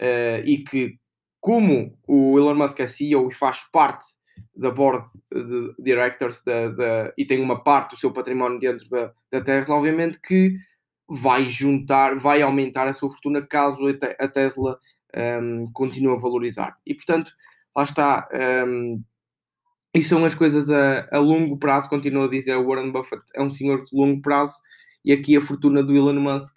Uh, 0.00 0.44
e 0.44 0.58
que, 0.58 0.98
como 1.40 1.96
o 2.06 2.38
Elon 2.38 2.56
Musk 2.56 2.80
é 2.80 2.86
CEO 2.86 3.28
e 3.28 3.34
faz 3.34 3.60
parte 3.72 4.04
da 4.54 4.70
board 4.70 5.06
de 5.32 5.74
directors 5.78 6.42
da, 6.42 7.12
e 7.18 7.24
tem 7.24 7.40
uma 7.40 7.62
parte 7.62 7.94
do 7.94 8.00
seu 8.00 8.12
património 8.12 8.58
dentro 8.58 8.88
da, 8.88 9.12
da 9.30 9.40
Tesla, 9.40 9.74
obviamente 9.74 10.20
que 10.20 10.56
vai 11.08 11.44
juntar, 11.44 12.16
vai 12.16 12.42
aumentar 12.42 12.86
a 12.86 12.94
sua 12.94 13.10
fortuna 13.10 13.42
caso 13.46 13.80
a 14.18 14.28
Tesla 14.28 14.78
um, 15.42 15.70
continue 15.72 16.12
a 16.12 16.20
valorizar. 16.20 16.76
E 16.86 16.94
portanto, 16.94 17.32
lá 17.76 17.84
está. 17.84 18.28
Um, 18.66 19.02
e 19.94 20.02
são 20.02 20.24
as 20.24 20.34
coisas 20.34 20.70
a, 20.70 21.08
a 21.12 21.18
longo 21.18 21.56
prazo, 21.56 21.88
continuo 21.88 22.24
a 22.24 22.30
dizer, 22.30 22.56
o 22.56 22.66
Warren 22.66 22.90
Buffett 22.90 23.22
é 23.34 23.42
um 23.42 23.50
senhor 23.50 23.84
de 23.84 23.96
longo 23.96 24.20
prazo, 24.20 24.54
e 25.04 25.12
aqui 25.12 25.36
a 25.36 25.40
fortuna 25.40 25.82
do 25.84 25.94
Elon 25.94 26.20
Musk 26.20 26.54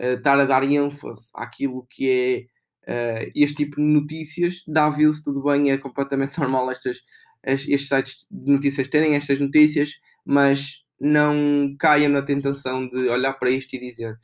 uh, 0.00 0.14
estar 0.14 0.38
a 0.38 0.46
dar 0.46 0.62
ênfase 0.62 1.30
àquilo 1.34 1.86
que 1.90 2.08
é 2.08 2.57
uh, 2.88 3.30
este 3.34 3.56
tipo 3.56 3.76
de 3.76 3.82
notícias, 3.82 4.62
dá 4.66 4.88
views, 4.88 5.22
tudo 5.22 5.42
bem, 5.42 5.70
é 5.70 5.78
completamente 5.78 6.38
normal 6.40 6.70
estas, 6.70 7.02
estes 7.44 7.88
sites 7.88 8.26
de 8.30 8.52
notícias 8.52 8.88
terem 8.88 9.14
estas 9.14 9.40
notícias, 9.40 9.92
mas 10.24 10.82
não 11.00 11.76
caiam 11.78 12.10
na 12.10 12.22
tentação 12.22 12.88
de 12.88 13.08
olhar 13.08 13.34
para 13.34 13.50
isto 13.50 13.74
e 13.74 13.80
dizer: 13.80 14.18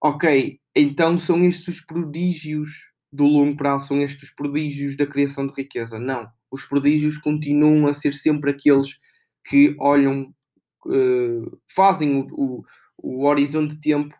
Ok, 0.00 0.60
então 0.74 1.18
são 1.18 1.42
estes 1.44 1.76
os 1.76 1.80
prodígios 1.80 2.68
do 3.12 3.24
longo 3.24 3.56
prazo, 3.56 3.88
são 3.88 4.00
estes 4.00 4.28
os 4.28 4.34
prodígios 4.34 4.96
da 4.96 5.06
criação 5.06 5.46
de 5.46 5.54
riqueza. 5.54 5.98
Não, 5.98 6.28
os 6.50 6.64
prodígios 6.64 7.18
continuam 7.18 7.86
a 7.86 7.94
ser 7.94 8.14
sempre 8.14 8.50
aqueles 8.50 8.98
que 9.44 9.74
olham, 9.78 10.34
uh, 10.86 11.60
fazem 11.74 12.16
o, 12.16 12.26
o, 12.32 12.64
o, 12.98 13.24
horizonte 13.26 13.74
de 13.74 13.80
tempo 13.80 14.14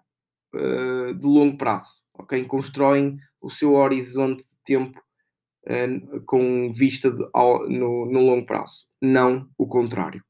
uh, 0.55 1.15
de 1.15 1.27
longo 1.27 1.57
prazo, 1.57 2.03
ok? 2.15 2.45
Constroem 2.45 3.19
o 3.47 3.51
seu 3.51 3.75
horizonte 3.75 4.43
de 4.43 4.59
tempo 4.65 5.01
uh, 5.69 6.21
com 6.23 6.73
vista 6.73 7.11
de, 7.11 7.25
ao, 7.33 7.69
no, 7.69 8.07
no 8.07 8.21
longo 8.21 8.45
prazo, 8.45 8.87
não 9.01 9.49
o 9.57 9.67
contrário. 9.67 10.23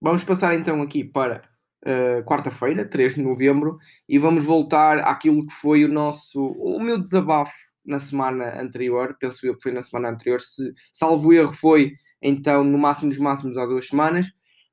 Vamos 0.00 0.24
passar 0.24 0.54
então 0.54 0.80
aqui 0.80 1.04
para 1.04 1.42
uh, 1.84 2.24
quarta-feira, 2.24 2.88
3 2.88 3.16
de 3.16 3.22
novembro, 3.22 3.76
e 4.08 4.18
vamos 4.18 4.46
voltar 4.46 5.00
àquilo 5.00 5.44
que 5.44 5.52
foi 5.52 5.84
o 5.84 5.92
nosso, 5.92 6.42
o 6.42 6.80
meu 6.80 6.98
desabafo 6.98 7.52
na 7.84 7.98
semana 7.98 8.58
anterior, 8.60 9.14
penso 9.20 9.46
eu 9.46 9.54
que 9.54 9.62
foi 9.62 9.72
na 9.72 9.82
semana 9.82 10.08
anterior, 10.08 10.40
se 10.40 10.72
salvo 10.92 11.32
erro 11.32 11.52
foi 11.52 11.92
então 12.20 12.64
no 12.64 12.78
máximo 12.78 13.10
dos 13.10 13.18
máximos 13.18 13.58
há 13.58 13.66
duas 13.66 13.86
semanas, 13.86 14.26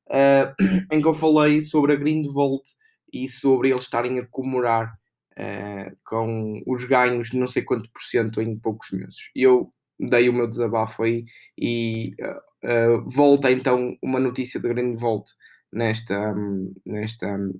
uh, 0.07 0.55
em 0.91 1.01
que 1.01 1.07
eu 1.07 1.13
falei 1.13 1.61
sobre 1.61 1.91
a 1.91 1.95
Grindvolt 1.95 2.63
e 3.11 3.27
sobre 3.27 3.69
eles 3.69 3.81
estarem 3.81 4.19
a 4.19 4.25
comemorar 4.27 4.97
uh, 5.39 5.95
com 6.03 6.61
os 6.65 6.83
ganhos 6.85 7.29
de 7.29 7.37
não 7.37 7.47
sei 7.47 7.63
quanto 7.63 7.89
por 7.91 8.01
cento 8.01 8.41
em 8.41 8.57
poucos 8.57 8.91
meses. 8.91 9.29
E 9.35 9.43
eu 9.43 9.71
dei 9.99 10.27
o 10.27 10.33
meu 10.33 10.47
desabafo 10.47 11.03
aí 11.03 11.25
e 11.57 12.15
uh, 12.19 12.97
uh, 12.97 13.09
volta 13.09 13.51
então 13.51 13.97
uma 14.01 14.19
notícia 14.19 14.59
de 14.59 14.67
grande 14.67 14.97
volta 14.97 15.31
nesta, 15.71 16.33
um, 16.33 16.73
nesta, 16.85 17.27
um, 17.27 17.59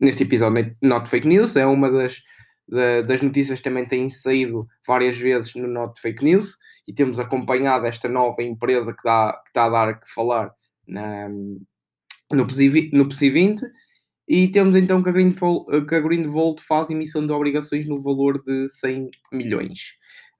neste 0.00 0.22
episódio 0.22 0.76
Not 0.82 1.08
Fake 1.08 1.26
News, 1.26 1.56
é 1.56 1.66
uma 1.66 1.90
das, 1.90 2.22
da, 2.68 3.02
das 3.02 3.22
notícias 3.22 3.58
que 3.58 3.64
também 3.64 3.86
têm 3.86 4.10
saído 4.10 4.66
várias 4.86 5.16
vezes 5.16 5.54
no 5.54 5.66
Not 5.66 6.00
Fake 6.00 6.24
News 6.24 6.56
e 6.86 6.92
temos 6.92 7.18
acompanhado 7.18 7.86
esta 7.86 8.08
nova 8.08 8.42
empresa 8.42 8.92
que, 8.92 9.02
dá, 9.02 9.32
que 9.44 9.50
está 9.50 9.64
a 9.64 9.70
dar 9.70 10.00
que 10.00 10.08
falar 10.12 10.52
na, 10.86 11.28
no, 12.32 12.46
PSI, 12.46 12.90
no 12.92 13.08
PSI 13.08 13.30
20 13.30 13.66
e 14.28 14.48
temos 14.48 14.74
então 14.74 15.02
que 15.02 15.08
a, 15.08 15.12
Greenvolt, 15.12 15.66
que 15.86 15.94
a 15.94 16.64
faz 16.66 16.90
emissão 16.90 17.24
de 17.24 17.32
obrigações 17.32 17.86
no 17.86 18.02
valor 18.02 18.42
de 18.42 18.68
100 18.68 19.08
milhões. 19.32 19.94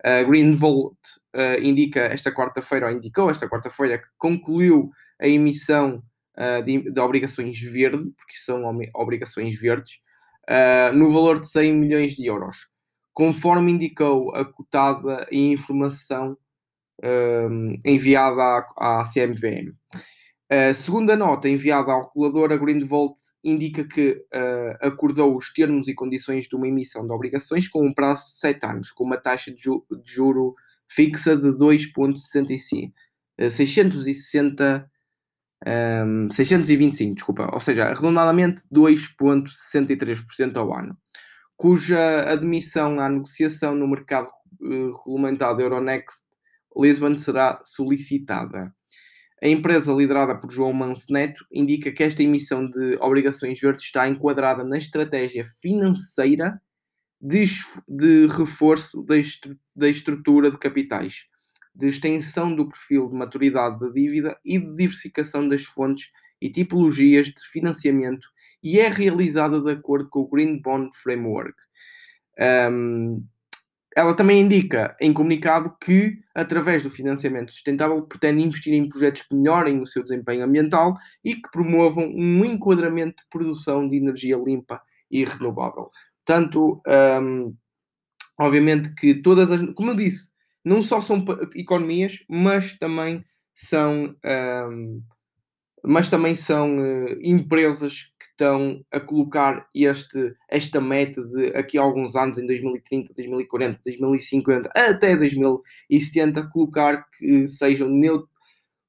A 0.04 0.22
Greenvolt 0.24 0.96
uh, 1.34 1.62
indica 1.62 2.00
esta 2.00 2.32
quarta-feira, 2.32 2.86
ou 2.86 2.92
indicou 2.92 3.30
esta 3.30 3.48
quarta-feira, 3.48 3.98
que 3.98 4.08
concluiu 4.18 4.90
a 5.20 5.28
emissão 5.28 6.02
uh, 6.36 6.62
de, 6.64 6.90
de, 6.90 7.00
obrigações 7.00 7.58
verde, 7.60 8.12
porque 8.16 8.36
são 8.36 8.62
obrigações 8.94 9.58
verdes, 9.58 9.94
uh, 10.50 10.92
no 10.92 11.12
valor 11.12 11.38
de 11.38 11.48
100 11.48 11.72
milhões 11.72 12.16
de 12.16 12.26
euros, 12.26 12.68
conforme 13.14 13.72
indicou 13.72 14.34
a 14.34 14.44
cotada 14.44 15.26
e 15.30 15.52
informação 15.52 16.36
enviada 17.84 18.40
à, 18.78 19.00
à 19.00 19.04
CMVM. 19.04 19.74
Uh, 20.52 21.10
a 21.10 21.16
nota 21.16 21.48
enviada 21.48 21.90
ao 21.90 22.08
regulador, 22.08 22.52
a 22.52 22.56
Greenvolt 22.56 23.16
indica 23.42 23.82
que 23.86 24.12
uh, 24.12 24.76
acordou 24.80 25.36
os 25.36 25.52
termos 25.52 25.88
e 25.88 25.94
condições 25.94 26.46
de 26.46 26.54
uma 26.54 26.68
emissão 26.68 27.04
de 27.04 27.12
obrigações 27.12 27.66
com 27.66 27.84
um 27.84 27.92
prazo 27.92 28.26
de 28.26 28.38
7 28.38 28.64
anos, 28.64 28.92
com 28.92 29.02
uma 29.02 29.16
taxa 29.16 29.52
de, 29.52 29.60
ju 29.60 29.84
de 29.90 30.12
juro 30.12 30.54
fixa 30.88 31.36
de 31.36 31.50
2,660 31.56 32.94
660 33.50 34.90
um, 35.66 36.30
625, 36.30 37.14
desculpa, 37.14 37.50
ou 37.52 37.60
seja, 37.60 37.86
arredondadamente 37.86 38.62
2,63% 38.72 40.56
ao 40.56 40.72
ano, 40.74 40.96
cuja 41.56 42.30
admissão 42.30 43.00
à 43.00 43.08
negociação 43.08 43.74
no 43.74 43.88
mercado 43.88 44.28
uh, 44.60 44.92
regulamentado 44.98 45.60
Euronext 45.60 46.24
Lisbon 46.76 47.16
será 47.16 47.58
solicitada. 47.64 48.72
A 49.42 49.48
empresa 49.48 49.92
liderada 49.92 50.34
por 50.34 50.50
João 50.50 50.72
Manso 50.72 51.12
Neto 51.12 51.44
indica 51.52 51.92
que 51.92 52.02
esta 52.02 52.22
emissão 52.22 52.64
de 52.64 52.96
obrigações 53.00 53.60
verdes 53.60 53.84
está 53.84 54.08
enquadrada 54.08 54.64
na 54.64 54.78
estratégia 54.78 55.46
financeira 55.60 56.60
de, 57.20 57.44
de 57.86 58.26
reforço 58.28 59.02
da, 59.02 59.16
estru 59.18 59.56
da 59.74 59.88
estrutura 59.88 60.50
de 60.50 60.58
capitais, 60.58 61.26
de 61.74 61.88
extensão 61.88 62.54
do 62.54 62.68
perfil 62.68 63.08
de 63.08 63.14
maturidade 63.14 63.78
da 63.78 63.88
dívida 63.90 64.38
e 64.44 64.58
de 64.58 64.74
diversificação 64.74 65.46
das 65.46 65.64
fontes 65.64 66.10
e 66.40 66.50
tipologias 66.50 67.26
de 67.26 67.40
financiamento 67.52 68.26
e 68.62 68.80
é 68.80 68.88
realizada 68.88 69.60
de 69.60 69.70
acordo 69.70 70.08
com 70.08 70.20
o 70.20 70.28
Green 70.28 70.60
Bond 70.60 70.90
Framework. 70.96 71.54
Um, 72.70 73.24
ela 73.96 74.14
também 74.14 74.42
indica 74.42 74.94
em 75.00 75.10
comunicado 75.10 75.74
que, 75.82 76.18
através 76.34 76.82
do 76.82 76.90
financiamento 76.90 77.50
sustentável, 77.50 78.02
pretende 78.02 78.44
investir 78.44 78.74
em 78.74 78.86
projetos 78.86 79.22
que 79.22 79.34
melhorem 79.34 79.80
o 79.80 79.86
seu 79.86 80.02
desempenho 80.02 80.44
ambiental 80.44 80.92
e 81.24 81.34
que 81.34 81.50
promovam 81.50 82.04
um 82.04 82.44
enquadramento 82.44 83.22
de 83.22 83.28
produção 83.30 83.88
de 83.88 83.96
energia 83.96 84.36
limpa 84.36 84.82
e 85.10 85.24
renovável. 85.24 85.90
Portanto, 86.26 86.82
um, 87.22 87.56
obviamente 88.38 88.94
que 88.94 89.14
todas 89.14 89.50
as. 89.50 89.66
Como 89.74 89.92
eu 89.92 89.96
disse, 89.96 90.28
não 90.62 90.82
só 90.82 91.00
são 91.00 91.24
economias, 91.54 92.18
mas 92.28 92.76
também 92.78 93.24
são. 93.54 94.14
Um, 94.70 95.02
mas 95.86 96.08
também 96.08 96.34
são 96.34 96.78
uh, 96.78 97.18
empresas 97.22 98.10
que 98.18 98.26
estão 98.30 98.84
a 98.90 98.98
colocar 98.98 99.68
este, 99.72 100.34
esta 100.50 100.80
meta 100.80 101.22
de 101.24 101.46
aqui 101.56 101.78
a 101.78 101.82
alguns 101.82 102.16
anos, 102.16 102.38
em 102.38 102.46
2030, 102.46 103.12
2040, 103.14 103.80
2050, 103.84 104.70
até 104.74 105.16
2070, 105.16 106.50
colocar 106.50 107.06
que 107.16 107.46
sejam 107.46 107.88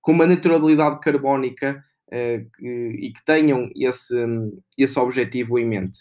com 0.01 0.11
uma 0.11 0.25
neutralidade 0.25 0.99
carbónica 0.99 1.83
uh, 2.07 2.49
que, 2.57 2.97
e 2.99 3.13
que 3.13 3.23
tenham 3.23 3.69
esse, 3.75 4.15
esse 4.75 4.97
objetivo 4.97 5.59
em 5.59 5.65
mente. 5.65 5.99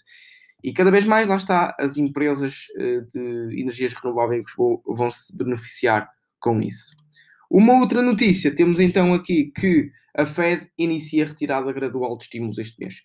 E 0.64 0.72
cada 0.72 0.90
vez 0.90 1.04
mais, 1.04 1.28
lá 1.28 1.36
está, 1.36 1.76
as 1.78 1.98
empresas 1.98 2.68
uh, 2.78 3.06
de 3.06 3.60
energias 3.60 3.92
renováveis 3.92 4.46
vão 4.56 5.10
se 5.10 5.36
beneficiar 5.36 6.08
com 6.40 6.58
isso. 6.62 6.96
Uma 7.50 7.78
outra 7.78 8.00
notícia, 8.02 8.54
temos 8.54 8.80
então 8.80 9.12
aqui 9.14 9.52
que 9.54 9.90
a 10.16 10.24
Fed 10.24 10.70
inicia 10.78 11.24
a 11.24 11.28
retirada 11.28 11.72
gradual 11.72 12.16
de 12.16 12.24
estímulos 12.24 12.58
este 12.58 12.80
mês. 12.80 13.02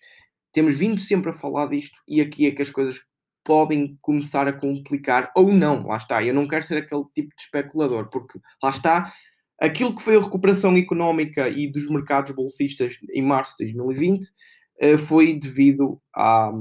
Temos 0.52 0.76
vindo 0.76 1.00
sempre 1.00 1.30
a 1.30 1.34
falar 1.34 1.66
disto 1.68 1.98
e 2.08 2.20
aqui 2.20 2.46
é 2.46 2.50
que 2.50 2.62
as 2.62 2.70
coisas 2.70 3.00
podem 3.44 3.98
começar 4.00 4.46
a 4.46 4.52
complicar 4.52 5.30
ou 5.36 5.52
não, 5.52 5.82
lá 5.86 5.96
está. 5.96 6.22
Eu 6.22 6.34
não 6.34 6.48
quero 6.48 6.64
ser 6.64 6.78
aquele 6.78 7.04
tipo 7.14 7.28
de 7.36 7.42
especulador, 7.42 8.08
porque 8.08 8.38
lá 8.62 8.70
está, 8.70 9.12
aquilo 9.60 9.94
que 9.94 10.02
foi 10.02 10.16
a 10.16 10.20
recuperação 10.20 10.76
económica 10.76 11.48
e 11.48 11.70
dos 11.70 11.88
mercados 11.90 12.32
bolsistas 12.32 12.96
em 13.12 13.22
março 13.22 13.56
de 13.58 13.72
2020 13.72 14.26
eh, 14.80 14.98
foi 14.98 15.34
devido 15.34 16.00
à, 16.14 16.52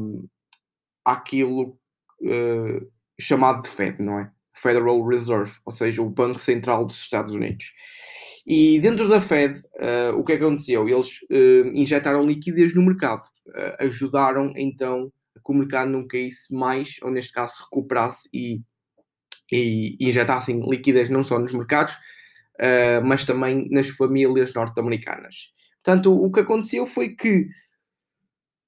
àquilo 1.06 1.78
uh, 2.22 2.92
chamado 3.20 3.64
de 3.64 3.70
Fed, 3.70 4.02
não 4.02 4.20
é? 4.20 4.32
Federal 4.54 5.04
Reserve, 5.08 5.54
ou 5.66 5.72
seja, 5.72 6.02
o 6.02 6.10
Banco 6.10 6.40
Central 6.40 6.86
dos 6.86 6.98
Estados 6.98 7.34
Unidos. 7.34 7.72
E 8.46 8.80
dentro 8.80 9.08
da 9.08 9.22
Fed, 9.22 9.60
uh, 9.60 10.18
o 10.18 10.24
que 10.24 10.34
é 10.34 10.38
que 10.38 10.44
aconteceu? 10.44 10.88
Eles 10.88 11.22
uh, 11.30 11.68
injetaram 11.74 12.26
liquidez 12.26 12.74
no 12.74 12.82
mercado, 12.82 13.24
uh, 13.48 13.86
ajudaram 13.86 14.52
então 14.56 15.12
que 15.46 15.52
o 15.52 15.56
mercado 15.56 15.90
não 15.92 16.08
caísse 16.08 16.54
mais, 16.54 16.98
ou 17.02 17.12
neste 17.12 17.32
caso 17.32 17.64
recuperasse 17.64 18.30
e, 18.34 18.62
e 19.52 19.98
injetassem 20.00 20.62
liquidez 20.70 21.10
não 21.10 21.24
só 21.24 21.40
nos 21.40 21.54
mercados, 21.54 21.96
mas 23.04 23.24
também 23.24 23.68
nas 23.72 23.88
famílias 23.90 24.54
norte-americanas. 24.54 25.48
Portanto, 25.84 26.14
o 26.14 26.32
que 26.32 26.42
aconteceu 26.42 26.86
foi 26.86 27.16
que 27.16 27.48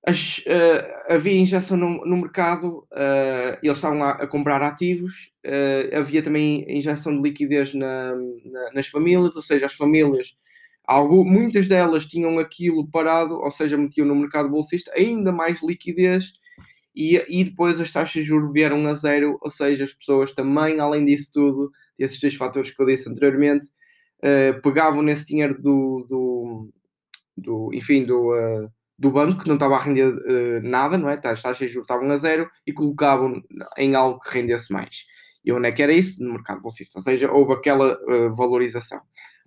as, 0.05 0.39
uh, 0.39 1.13
havia 1.13 1.39
injeção 1.39 1.77
no, 1.77 2.05
no 2.05 2.17
mercado, 2.17 2.79
uh, 2.91 3.57
eles 3.63 3.77
estavam 3.77 4.03
a, 4.03 4.11
a 4.11 4.27
comprar 4.27 4.61
ativos, 4.61 5.31
uh, 5.45 5.97
havia 5.97 6.21
também 6.21 6.65
injeção 6.67 7.15
de 7.15 7.21
liquidez 7.29 7.73
na, 7.73 8.13
na, 8.13 8.71
nas 8.73 8.87
famílias, 8.87 9.35
ou 9.35 9.41
seja, 9.41 9.65
as 9.65 9.73
famílias, 9.73 10.35
muitas 11.25 11.69
delas 11.69 12.05
tinham 12.05 12.37
aquilo 12.37 12.85
parado, 12.91 13.35
ou 13.35 13.49
seja, 13.49 13.77
metiam 13.77 14.05
no 14.05 14.15
mercado 14.15 14.49
bolsista 14.49 14.91
ainda 14.93 15.31
mais 15.31 15.63
liquidez 15.63 16.33
e, 16.93 17.15
e 17.29 17.45
depois 17.45 17.79
as 17.79 17.89
taxas 17.89 18.23
de 18.23 18.23
juros 18.23 18.51
vieram 18.51 18.85
a 18.87 18.93
zero, 18.93 19.39
ou 19.41 19.49
seja, 19.49 19.85
as 19.85 19.93
pessoas 19.93 20.33
também, 20.33 20.81
além 20.81 21.05
disso 21.05 21.31
tudo, 21.33 21.71
desses 21.97 22.19
dois 22.19 22.35
fatores 22.35 22.71
que 22.71 22.81
eu 22.81 22.85
disse 22.85 23.09
anteriormente, 23.09 23.69
pegavam 24.61 25.01
nesse 25.01 25.25
dinheiro 25.27 25.61
do, 25.61 26.05
do, 26.09 26.69
do 27.37 27.71
enfim, 27.73 28.03
do 28.03 28.33
do 28.97 29.11
banco 29.11 29.41
que 29.41 29.47
não 29.47 29.55
estava 29.55 29.75
a 29.75 29.81
render 29.81 30.13
uh, 30.13 30.61
nada, 30.63 30.97
não 30.97 31.09
é? 31.09 31.19
As 31.23 31.41
taxas 31.41 31.71
de 31.71 31.79
estavam 31.79 32.09
a 32.11 32.15
zero 32.15 32.49
e 32.65 32.71
colocavam 32.71 33.41
em 33.77 33.95
algo 33.95 34.19
que 34.19 34.33
rendesse 34.33 34.71
mais. 34.71 35.05
E 35.43 35.51
onde 35.51 35.67
é 35.67 35.71
que 35.71 35.83
era 35.83 35.91
isso? 35.91 36.23
No 36.23 36.33
mercado 36.33 36.61
bolsista. 36.61 36.99
Ou 36.99 37.03
seja, 37.03 37.31
houve 37.31 37.53
aquela 37.53 37.97
uh, 38.07 38.33
valorização. 38.33 39.01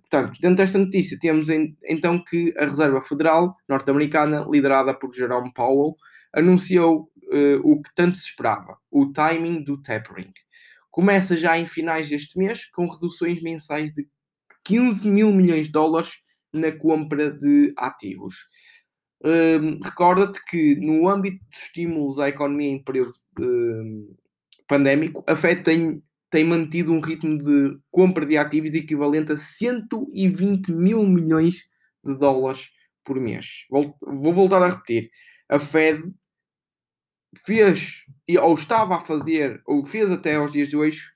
Portanto, 0.09 0.39
dentro 0.39 0.57
desta 0.57 0.77
notícia, 0.77 1.17
temos 1.19 1.49
em, 1.49 1.75
então 1.83 2.23
que 2.23 2.53
a 2.57 2.63
Reserva 2.63 3.01
Federal 3.01 3.53
norte-americana, 3.67 4.45
liderada 4.49 4.93
por 4.93 5.13
Jerome 5.13 5.51
Powell, 5.53 5.95
anunciou 6.33 7.09
uh, 7.23 7.59
o 7.63 7.81
que 7.81 7.93
tanto 7.93 8.17
se 8.17 8.25
esperava: 8.25 8.77
o 8.91 9.11
timing 9.11 9.63
do 9.63 9.81
tapering. 9.81 10.31
Começa 10.91 11.35
já 11.35 11.57
em 11.57 11.67
finais 11.67 12.09
deste 12.09 12.37
mês, 12.37 12.65
com 12.65 12.87
reduções 12.87 13.41
mensais 13.41 13.91
de 13.91 14.07
15 14.63 15.07
mil 15.07 15.31
milhões 15.31 15.67
de 15.67 15.71
dólares 15.71 16.13
na 16.53 16.71
compra 16.71 17.31
de 17.31 17.73
ativos. 17.77 18.35
Um, 19.23 19.79
Recorda-te 19.83 20.43
que 20.45 20.75
no 20.75 21.09
âmbito 21.09 21.43
dos 21.49 21.61
estímulos 21.63 22.19
à 22.19 22.29
economia 22.29 22.69
em 22.69 22.83
período 22.83 23.13
um, 23.39 24.15
pandémico, 24.67 25.23
a 25.25 25.35
FED 25.35 25.63
tem, 25.63 26.03
tem 26.29 26.43
mantido 26.43 26.91
um 26.91 26.99
ritmo 26.99 27.37
de 27.37 27.79
compra 27.89 28.25
de 28.25 28.37
ativos 28.37 28.73
equivalente 28.73 29.31
a 29.31 29.37
120 29.37 30.71
mil 30.71 31.03
milhões 31.03 31.65
de 32.03 32.13
dólares 32.13 32.69
por 33.03 33.19
mês. 33.19 33.65
Vou, 33.69 33.95
vou 34.01 34.33
voltar 34.33 34.61
a 34.61 34.69
repetir. 34.69 35.09
A 35.49 35.57
Fed 35.57 36.03
fez, 37.45 38.05
ou 38.41 38.53
estava 38.53 38.97
a 38.97 39.01
fazer, 39.01 39.61
ou 39.65 39.85
fez 39.85 40.11
até 40.11 40.35
aos 40.35 40.51
dias 40.51 40.67
de 40.67 40.77
hoje, 40.77 41.11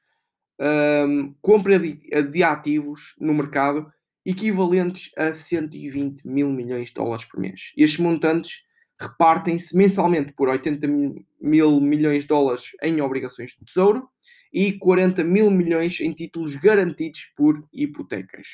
um, 0.60 1.34
compra 1.42 1.78
de, 1.78 1.96
de 2.32 2.44
ativos 2.44 3.16
no 3.20 3.34
mercado 3.34 3.92
equivalentes 4.26 5.12
a 5.18 5.34
120 5.34 6.28
mil 6.28 6.50
milhões 6.50 6.90
de 6.90 6.94
dólares 6.94 7.26
por 7.26 7.40
mês. 7.40 7.72
Estes 7.76 8.00
montantes 8.00 8.64
repartem-se 9.00 9.76
mensalmente 9.76 10.32
por 10.34 10.48
80 10.48 10.88
mil 10.88 11.82
milhões 11.82 12.20
de 12.20 12.28
dólares 12.28 12.66
em 12.84 13.02
obrigações 13.02 13.52
de 13.52 13.66
tesouro 13.66 14.08
e 14.54 14.74
40 14.74 15.24
mil 15.24 15.50
milhões 15.50 16.00
em 16.02 16.12
títulos 16.12 16.56
garantidos 16.56 17.32
por 17.36 17.68
hipotecas. 17.74 18.48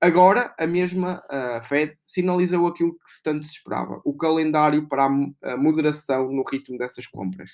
Agora, 0.00 0.54
a 0.58 0.66
mesma 0.66 1.22
a 1.28 1.62
Fed 1.62 1.96
sinalizou 2.06 2.66
aquilo 2.66 2.92
que 2.92 3.22
tanto 3.24 3.44
se 3.44 3.52
esperava, 3.52 4.00
o 4.04 4.16
calendário 4.16 4.86
para 4.86 5.06
a 5.06 5.56
moderação 5.56 6.30
no 6.30 6.44
ritmo 6.48 6.78
dessas 6.78 7.06
compras. 7.06 7.52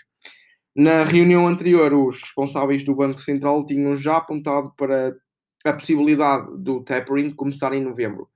Na 0.75 1.05
reunião 1.05 1.47
anterior, 1.47 1.93
os 1.95 2.21
responsáveis 2.21 2.83
do 2.83 2.95
Banco 2.95 3.21
Central 3.21 3.65
tinham 3.65 3.97
já 3.97 4.17
apontado 4.17 4.73
para 4.77 5.15
a 5.65 5.73
possibilidade 5.73 6.47
do 6.59 6.83
tapering 6.83 7.31
começar 7.35 7.73
em 7.73 7.81
novembro. 7.81 8.29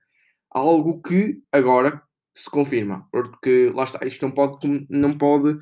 Algo 0.49 1.01
que 1.01 1.41
agora 1.51 2.01
se 2.33 2.49
confirma, 2.49 3.07
porque 3.11 3.71
lá 3.73 3.83
está, 3.83 4.05
isto 4.05 4.23
não 4.23 4.31
pode, 4.31 4.87
não 4.89 5.17
pode, 5.17 5.57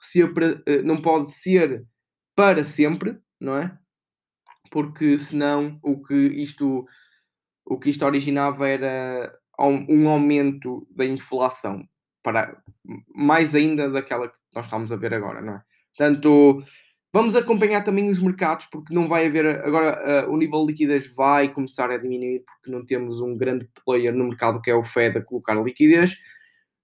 ser, 0.00 0.30
eh, 0.66 0.82
não 0.82 1.00
pode 1.00 1.32
ser 1.32 1.84
para 2.36 2.62
sempre, 2.62 3.18
não 3.40 3.56
é? 3.56 3.76
Porque 4.70 5.18
senão 5.18 5.78
o 5.82 6.00
que 6.02 6.14
isto, 6.14 6.86
o 7.64 7.78
que 7.78 7.90
isto 7.90 8.04
originava 8.04 8.68
era 8.68 9.34
um 9.58 10.08
aumento 10.08 10.86
da 10.90 11.04
inflação, 11.04 11.88
para, 12.22 12.62
mais 13.14 13.54
ainda 13.54 13.90
daquela 13.90 14.28
que 14.28 14.38
nós 14.54 14.66
estamos 14.66 14.92
a 14.92 14.96
ver 14.96 15.14
agora, 15.14 15.40
não 15.40 15.54
é? 15.54 15.62
Portanto, 15.96 16.62
Vamos 17.12 17.34
acompanhar 17.34 17.82
também 17.82 18.10
os 18.10 18.18
mercados, 18.18 18.66
porque 18.66 18.92
não 18.94 19.08
vai 19.08 19.26
haver. 19.26 19.46
Agora 19.64 20.26
uh, 20.26 20.32
o 20.32 20.36
nível 20.36 20.60
de 20.60 20.72
liquidez 20.72 21.06
vai 21.14 21.50
começar 21.52 21.90
a 21.90 21.96
diminuir, 21.96 22.44
porque 22.44 22.70
não 22.70 22.84
temos 22.84 23.20
um 23.20 23.36
grande 23.36 23.68
player 23.84 24.14
no 24.14 24.28
mercado 24.28 24.60
que 24.60 24.70
é 24.70 24.74
o 24.74 24.82
Fed 24.82 25.18
a 25.18 25.22
colocar 25.22 25.54
liquidez. 25.54 26.18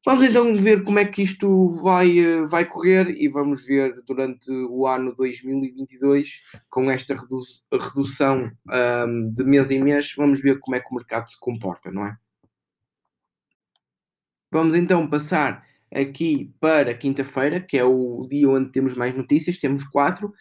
Vamos 0.07 0.29
então 0.29 0.55
ver 0.57 0.85
como 0.85 0.99
é 0.99 1.05
que 1.05 1.23
isto 1.23 1.69
vai, 1.83 2.21
uh, 2.21 2.47
vai 2.47 2.65
correr 2.65 3.09
e 3.09 3.29
vamos 3.29 3.67
ver 3.67 4.03
durante 4.07 4.51
o 4.51 4.87
ano 4.87 5.15
2022, 5.15 6.41
com 6.71 6.91
esta 6.91 7.15
redu 7.15 7.41
redução 7.73 8.51
um, 9.07 9.33
de 9.33 9.45
mês 9.45 9.71
em 9.71 9.83
mês, 9.83 10.15
vamos 10.17 10.43
ver 10.43 10.59
como 10.61 10.77
é 10.77 10.81
que 10.81 10.91
o 10.91 10.95
mercado 10.95 11.31
se 11.31 11.41
comporta, 11.41 11.91
não 11.91 12.07
é? 12.07 12.17
Vamos 14.53 14.75
então 14.75 15.09
passar 15.09 15.65
aqui 15.95 16.53
para 16.61 16.95
quinta-feira, 16.95 17.61
que 17.61 17.79
é 17.79 17.85
o 17.85 18.27
dia 18.29 18.49
onde 18.49 18.73
temos 18.73 18.97
mais 18.97 19.15
notícias, 19.17 19.59
temos 19.59 19.85
quatro. 19.85 20.33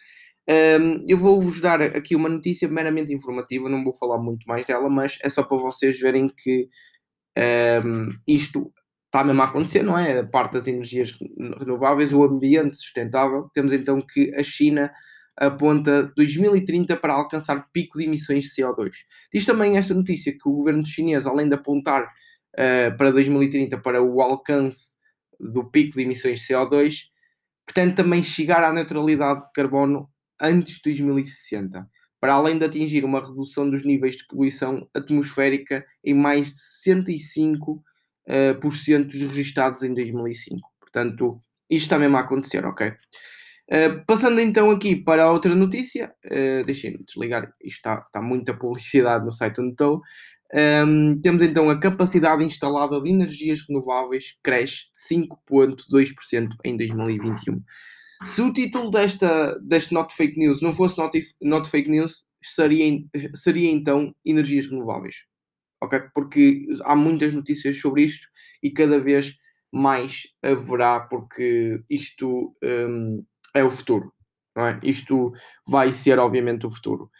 Um, 0.48 1.04
eu 1.08 1.16
vou-vos 1.16 1.60
dar 1.60 1.80
aqui 1.80 2.14
uma 2.14 2.28
notícia 2.28 2.68
meramente 2.68 3.14
informativa, 3.14 3.68
não 3.68 3.82
vou 3.82 3.94
falar 3.94 4.18
muito 4.18 4.44
mais 4.46 4.66
dela, 4.66 4.90
mas 4.90 5.18
é 5.22 5.28
só 5.28 5.42
para 5.42 5.56
vocês 5.58 5.98
verem 5.98 6.28
que 6.28 6.68
Um, 7.36 8.10
isto 8.26 8.72
está 9.06 9.24
mesmo 9.24 9.42
a 9.42 9.44
acontecer, 9.46 9.82
não 9.82 9.98
é? 9.98 10.20
A 10.20 10.26
parte 10.26 10.54
das 10.54 10.66
energias 10.66 11.16
renováveis, 11.58 12.12
o 12.12 12.24
ambiente 12.24 12.76
sustentável. 12.76 13.48
Temos 13.54 13.72
então 13.72 14.00
que 14.00 14.34
a 14.34 14.42
China 14.42 14.92
aponta 15.36 16.12
2030 16.16 16.96
para 16.96 17.14
alcançar 17.14 17.68
pico 17.72 17.98
de 17.98 18.04
emissões 18.04 18.44
de 18.44 18.50
CO2. 18.50 18.90
Diz 19.32 19.44
também 19.46 19.76
esta 19.76 19.94
notícia 19.94 20.32
que 20.32 20.48
o 20.48 20.52
governo 20.52 20.86
chinês, 20.86 21.26
além 21.26 21.48
de 21.48 21.54
apontar 21.54 22.04
uh, 22.04 22.96
para 22.96 23.10
2030 23.12 23.78
para 23.78 24.02
o 24.02 24.20
alcance 24.20 24.96
do 25.40 25.70
pico 25.70 25.96
de 25.96 26.02
emissões 26.02 26.40
de 26.40 26.46
CO2, 26.46 27.04
pretende 27.66 27.94
também 27.94 28.22
chegar 28.22 28.62
à 28.62 28.72
neutralidade 28.72 29.40
de 29.46 29.52
carbono 29.52 30.08
antes 30.40 30.76
de 30.76 30.82
2060, 30.84 31.88
para 32.20 32.34
além 32.34 32.58
de 32.58 32.64
atingir 32.64 33.04
uma 33.04 33.20
redução 33.20 33.68
dos 33.68 33.84
níveis 33.84 34.16
de 34.16 34.26
poluição 34.26 34.88
atmosférica 34.94 35.84
em 36.02 36.14
mais 36.14 36.48
de 36.48 36.60
65% 36.94 37.48
uh, 37.68 38.60
por 38.60 38.74
cento 38.74 39.12
registados 39.12 39.82
em 39.82 39.94
2005. 39.94 40.68
Portanto, 40.80 41.42
isto 41.70 41.84
está 41.84 41.98
mesmo 41.98 42.16
a 42.16 42.20
acontecer, 42.20 42.64
ok? 42.64 42.88
Uh, 43.70 44.04
passando 44.06 44.40
então 44.40 44.70
aqui 44.70 44.94
para 44.94 45.30
outra 45.30 45.54
notícia, 45.54 46.14
uh, 46.26 46.64
deixem-me 46.64 47.02
desligar, 47.04 47.52
isto 47.62 47.76
está, 47.76 48.04
está 48.06 48.20
muita 48.20 48.54
publicidade 48.54 49.24
no 49.24 49.32
site 49.32 49.60
onde 49.60 49.70
estou. 49.72 50.02
Um, 50.54 51.20
temos 51.20 51.42
então 51.42 51.68
a 51.68 51.80
capacidade 51.80 52.44
instalada 52.44 53.00
de 53.00 53.10
energias 53.10 53.60
renováveis 53.68 54.36
cresce 54.40 54.84
5,2% 55.10 56.50
em 56.64 56.76
2021. 56.76 57.60
Se 58.24 58.40
o 58.40 58.52
título 58.52 58.88
desta, 58.88 59.58
deste 59.60 59.92
Not 59.92 60.14
Fake 60.14 60.38
News 60.38 60.62
não 60.62 60.72
fosse 60.72 60.96
Not, 60.96 61.20
not 61.42 61.68
Fake 61.68 61.90
News, 61.90 62.24
seria, 62.40 63.00
seria 63.34 63.70
então 63.70 64.14
energias 64.24 64.66
renováveis. 64.66 65.24
Ok? 65.82 66.00
Porque 66.14 66.66
há 66.84 66.94
muitas 66.94 67.34
notícias 67.34 67.80
sobre 67.80 68.04
isto 68.04 68.28
e 68.62 68.70
cada 68.70 69.00
vez 69.00 69.34
mais 69.72 70.22
haverá, 70.40 71.00
porque 71.00 71.82
isto 71.90 72.56
um, 72.62 73.24
é 73.52 73.64
o 73.64 73.70
futuro. 73.70 74.12
É? 74.56 74.78
Isto 74.88 75.32
vai 75.66 75.92
ser, 75.92 76.20
obviamente, 76.20 76.64
o 76.64 76.70
futuro. 76.70 77.10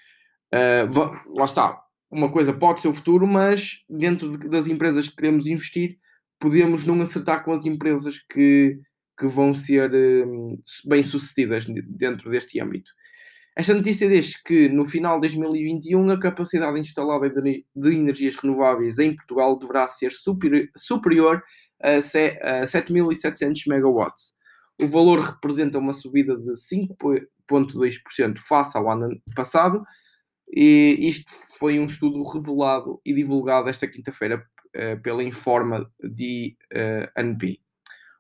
Uh, 0.54 1.36
lá 1.36 1.46
está, 1.46 1.83
uma 2.14 2.30
coisa 2.30 2.52
pode 2.52 2.80
ser 2.80 2.88
o 2.88 2.94
futuro, 2.94 3.26
mas 3.26 3.80
dentro 3.90 4.38
das 4.48 4.68
empresas 4.68 5.08
que 5.08 5.16
queremos 5.16 5.48
investir, 5.48 5.98
podemos 6.38 6.86
não 6.86 7.02
acertar 7.02 7.44
com 7.44 7.52
as 7.52 7.66
empresas 7.66 8.18
que, 8.32 8.78
que 9.18 9.26
vão 9.26 9.52
ser 9.54 9.92
um, 9.92 10.56
bem-sucedidas 10.84 11.66
dentro 11.66 12.30
deste 12.30 12.60
âmbito. 12.60 12.92
Esta 13.56 13.74
notícia 13.74 14.08
diz 14.08 14.40
que 14.40 14.68
no 14.68 14.86
final 14.86 15.20
de 15.20 15.28
2021 15.28 16.10
a 16.10 16.20
capacidade 16.20 16.78
instalada 16.78 17.28
de, 17.28 17.64
de 17.74 17.94
energias 17.94 18.36
renováveis 18.36 18.98
em 18.98 19.14
Portugal 19.14 19.58
deverá 19.58 19.86
ser 19.88 20.12
super, 20.12 20.70
superior 20.76 21.42
a 21.82 21.98
7.700 21.98 23.62
megawatts. 23.66 24.34
O 24.80 24.86
valor 24.86 25.20
representa 25.20 25.78
uma 25.78 25.92
subida 25.92 26.36
de 26.36 26.52
5,2% 26.52 28.38
face 28.38 28.76
ao 28.76 28.90
ano 28.90 29.20
passado 29.34 29.82
e 30.48 30.96
isto 31.00 31.30
foi 31.58 31.78
um 31.78 31.86
estudo 31.86 32.22
revelado 32.22 33.00
e 33.04 33.12
divulgado 33.12 33.68
esta 33.68 33.88
quinta-feira 33.88 34.44
uh, 34.76 35.00
pela 35.02 35.22
Informa 35.22 35.90
de 36.02 36.56
uh. 36.72 37.60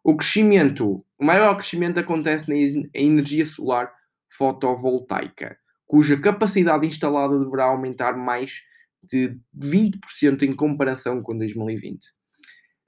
O 0.02 0.16
crescimento, 0.16 1.04
o 1.18 1.24
maior 1.24 1.54
crescimento 1.54 1.98
acontece 1.98 2.48
na 2.48 2.90
energia 2.92 3.46
solar 3.46 3.90
fotovoltaica, 4.30 5.56
cuja 5.86 6.20
capacidade 6.20 6.86
instalada 6.86 7.38
deverá 7.38 7.64
aumentar 7.64 8.16
mais 8.16 8.60
de 9.02 9.38
20% 9.56 10.42
em 10.42 10.52
comparação 10.52 11.22
com 11.22 11.36
2020. 11.36 12.12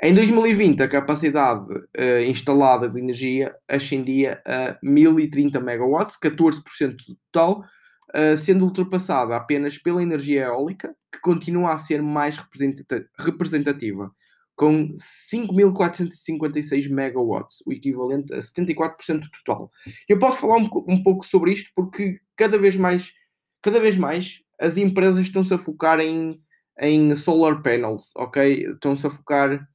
Em 0.02 0.12
2020, 0.12 0.82
a 0.82 0.88
capacidade 0.88 1.72
uh, 1.72 2.22
instalada 2.26 2.86
de 2.88 3.00
energia 3.00 3.54
ascendia 3.66 4.42
a 4.44 4.76
1030 4.82 5.58
MW, 5.58 6.06
14% 6.22 6.96
do 6.96 7.16
total, 7.32 7.64
uh, 8.14 8.36
sendo 8.36 8.64
ultrapassada 8.64 9.36
apenas 9.36 9.78
pela 9.78 10.02
energia 10.02 10.44
eólica, 10.44 10.94
que 11.12 11.20
continua 11.20 11.72
a 11.72 11.78
ser 11.78 12.02
mais 12.02 12.36
representativa, 13.18 14.12
com 14.54 14.94
5.456 14.94 16.88
megawatts, 16.90 17.62
o 17.66 17.72
equivalente 17.72 18.32
a 18.32 18.38
74% 18.38 19.20
do 19.20 19.30
total. 19.30 19.70
Eu 20.08 20.18
posso 20.18 20.38
falar 20.38 20.56
um, 20.56 20.68
um, 20.88 21.02
pouco 21.02 21.26
sobre 21.26 21.52
isto 21.52 21.70
porque 21.74 22.18
cada 22.34 22.58
vez 22.58 22.74
mais, 22.74 23.12
cada 23.62 23.78
vez 23.78 23.96
mais 23.96 24.42
as 24.58 24.78
empresas 24.78 25.26
estão-se 25.26 25.52
a 25.52 25.58
focar 25.58 26.00
em, 26.00 26.40
em 26.80 27.14
solar 27.14 27.62
panels, 27.62 28.12
ok? 28.16 28.64
Estão-se 28.72 29.06
a 29.06 29.10
focar 29.10 29.68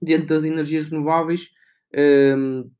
dentro 0.00 0.28
das 0.28 0.44
energias 0.44 0.84
renováveis, 0.84 1.50
um, 1.92 1.98
ehm, 1.98 2.70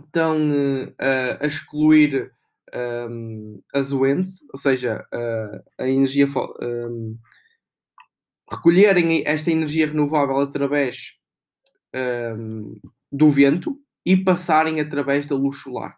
estão 0.00 0.38
uh, 0.38 1.38
a 1.40 1.46
excluir 1.46 2.32
um, 2.76 3.62
winds, 3.92 4.42
ou 4.52 4.60
seja, 4.60 5.04
uh, 5.14 5.64
a 5.78 5.88
energia 5.88 6.26
um, 6.60 7.18
recolherem 8.50 9.22
esta 9.26 9.50
energia 9.50 9.86
renovável 9.86 10.38
através 10.38 11.12
um, 12.38 12.78
do 13.10 13.30
vento 13.30 13.78
e 14.04 14.16
passarem 14.16 14.80
através 14.80 15.26
da 15.26 15.34
luz 15.34 15.58
solar. 15.58 15.96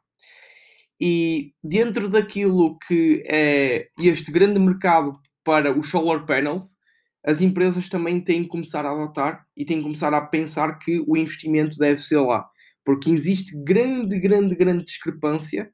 E 1.00 1.52
dentro 1.62 2.08
daquilo 2.08 2.78
que 2.78 3.22
é 3.26 3.88
este 3.98 4.32
grande 4.32 4.58
mercado 4.58 5.12
para 5.44 5.76
os 5.76 5.90
solar 5.90 6.26
panels, 6.26 6.76
as 7.24 7.40
empresas 7.40 7.88
também 7.88 8.20
têm 8.20 8.42
que 8.42 8.48
começar 8.48 8.84
a 8.86 8.90
adotar 8.90 9.44
e 9.56 9.64
têm 9.64 9.78
que 9.78 9.84
começar 9.84 10.14
a 10.14 10.20
pensar 10.20 10.78
que 10.78 11.04
o 11.06 11.16
investimento 11.16 11.76
deve 11.76 12.00
ser 12.00 12.18
lá. 12.20 12.48
Porque 12.84 13.10
existe 13.10 13.52
grande, 13.62 14.18
grande, 14.18 14.54
grande 14.54 14.84
discrepância 14.84 15.70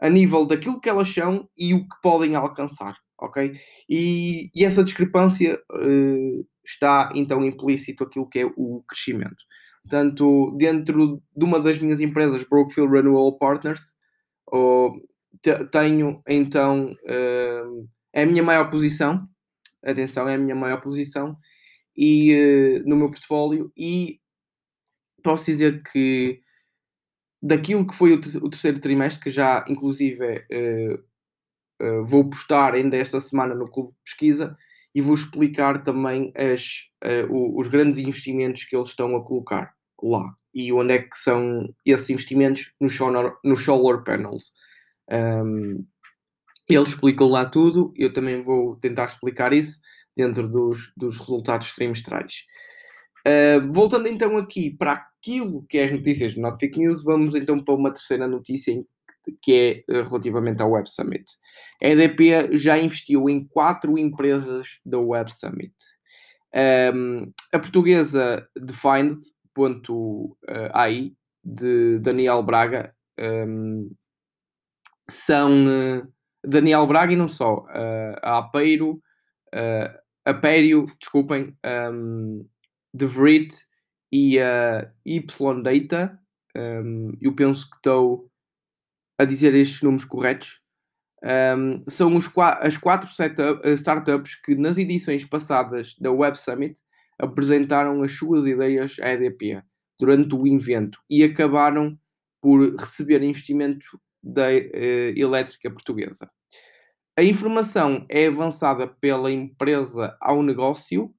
a 0.00 0.08
nível 0.08 0.46
daquilo 0.46 0.80
que 0.80 0.88
elas 0.88 1.08
são 1.08 1.48
e 1.56 1.74
o 1.74 1.80
que 1.80 1.96
podem 2.02 2.34
alcançar, 2.34 2.96
ok? 3.18 3.52
E, 3.88 4.50
e 4.54 4.64
essa 4.64 4.84
discrepância 4.84 5.60
uh, 5.72 6.46
está 6.64 7.12
então 7.14 7.44
implícito 7.44 8.04
aquilo 8.04 8.28
que 8.28 8.40
é 8.40 8.46
o 8.56 8.82
crescimento. 8.88 9.44
Portanto, 9.82 10.54
dentro 10.56 11.22
de 11.36 11.44
uma 11.44 11.60
das 11.60 11.78
minhas 11.78 12.00
empresas, 12.00 12.44
Brookfield 12.44 12.90
Renewal 12.90 13.36
Partners, 13.38 13.94
oh, 14.50 14.90
tenho 15.70 16.22
então 16.26 16.92
uh, 16.92 17.88
a 18.14 18.24
minha 18.24 18.42
maior 18.42 18.70
posição, 18.70 19.28
atenção, 19.84 20.28
é 20.28 20.34
a 20.34 20.38
minha 20.38 20.54
maior 20.54 20.80
posição 20.80 21.36
e 21.96 22.34
uh, 22.34 22.88
no 22.88 22.96
meu 22.96 23.10
portfólio 23.10 23.70
e 23.76 24.18
posso 25.22 25.46
dizer 25.46 25.82
que 25.82 26.40
daquilo 27.44 27.86
que 27.86 27.94
foi 27.94 28.14
o, 28.14 28.20
o 28.42 28.48
terceiro 28.48 28.80
trimestre, 28.80 29.22
que 29.22 29.30
já 29.30 29.64
inclusive 29.68 30.46
uh, 30.50 30.94
uh, 31.84 32.04
vou 32.06 32.28
postar 32.30 32.74
ainda 32.74 32.96
esta 32.96 33.20
semana 33.20 33.54
no 33.54 33.70
Clube 33.70 33.90
de 33.90 33.98
Pesquisa 34.04 34.56
e 34.94 35.02
vou 35.02 35.14
explicar 35.14 35.82
também 35.82 36.32
as, 36.36 36.84
o, 37.28 37.58
os 37.58 37.66
grandes 37.66 37.98
investimentos 37.98 38.62
que 38.62 38.76
eles 38.76 38.88
estão 38.88 39.16
a 39.16 39.24
colocar 39.24 39.74
lá 40.00 40.32
e 40.54 40.72
onde 40.72 40.94
é 40.94 40.98
que 41.00 41.18
são 41.18 41.68
esses 41.84 42.08
investimentos 42.10 42.72
nos 42.80 42.94
solar, 42.96 43.34
no 43.44 43.56
solar 43.56 44.04
panels. 44.04 44.52
Um, 45.10 45.84
eles 46.68 46.90
explicam 46.90 47.28
lá 47.28 47.44
tudo, 47.44 47.92
eu 47.96 48.12
também 48.12 48.42
vou 48.42 48.76
tentar 48.76 49.06
explicar 49.06 49.52
isso 49.52 49.80
dentro 50.16 50.48
dos, 50.48 50.92
dos 50.96 51.18
resultados 51.18 51.72
trimestrais. 51.72 52.44
Uh, 53.26 53.72
voltando 53.72 54.06
então 54.06 54.36
aqui 54.36 54.70
para 54.70 54.92
aquilo 54.92 55.64
que 55.68 55.78
é 55.78 55.86
as 55.86 55.92
notícias 55.92 56.34
do 56.34 56.40
Not 56.40 56.58
Fake 56.58 56.78
News, 56.78 57.02
vamos 57.02 57.34
então 57.34 57.58
para 57.58 57.74
uma 57.74 57.90
terceira 57.90 58.28
notícia 58.28 58.84
que 59.40 59.84
é 59.88 59.92
uh, 59.92 60.02
relativamente 60.02 60.62
ao 60.62 60.72
Web 60.72 60.90
Summit. 60.90 61.24
A 61.82 61.88
EDP 61.88 62.56
já 62.56 62.78
investiu 62.78 63.28
em 63.28 63.46
quatro 63.46 63.96
empresas 63.98 64.80
da 64.84 64.98
Web 64.98 65.32
Summit. 65.32 65.74
Um, 66.94 67.32
a 67.52 67.58
portuguesa 67.58 68.46
Defined.ai, 68.56 69.22
de 71.42 71.98
Daniel 71.98 72.42
Braga, 72.42 72.94
um, 73.18 73.90
são 75.08 75.64
uh, 75.64 76.06
Daniel 76.44 76.86
Braga 76.86 77.12
e 77.12 77.16
não 77.16 77.28
só, 77.28 77.56
uh, 77.56 78.16
a 78.22 78.38
Apeiro, 78.38 79.02
uh, 79.54 80.04
Apério, 80.24 80.86
desculpem, 80.98 81.56
um, 81.92 82.46
de 82.94 83.06
Vrit 83.06 83.52
e 84.12 84.38
a 84.38 84.88
Y-Data. 85.04 86.16
Um, 86.56 87.12
eu 87.20 87.34
penso 87.34 87.68
que 87.68 87.76
estou 87.76 88.30
a 89.18 89.24
dizer 89.24 89.52
estes 89.54 89.82
números 89.82 90.04
corretos. 90.04 90.60
Um, 91.24 91.82
são 91.88 92.14
os, 92.16 92.30
as 92.60 92.76
quatro 92.76 93.10
setup, 93.12 93.66
startups 93.70 94.36
que 94.36 94.54
nas 94.54 94.78
edições 94.78 95.24
passadas 95.24 95.96
da 95.98 96.12
Web 96.12 96.38
Summit 96.38 96.80
apresentaram 97.18 98.02
as 98.02 98.12
suas 98.12 98.46
ideias 98.46 98.96
à 99.00 99.10
EDP 99.12 99.62
durante 99.98 100.34
o 100.34 100.46
evento 100.46 101.00
e 101.10 101.24
acabaram 101.24 101.98
por 102.40 102.76
receber 102.76 103.22
investimento 103.22 103.98
da 104.22 104.48
uh, 104.48 105.16
elétrica 105.16 105.70
portuguesa. 105.70 106.30
A 107.16 107.22
informação 107.22 108.04
é 108.08 108.26
avançada 108.26 108.86
pela 108.86 109.30
empresa 109.30 110.16
ao 110.20 110.42
negócio 110.42 111.14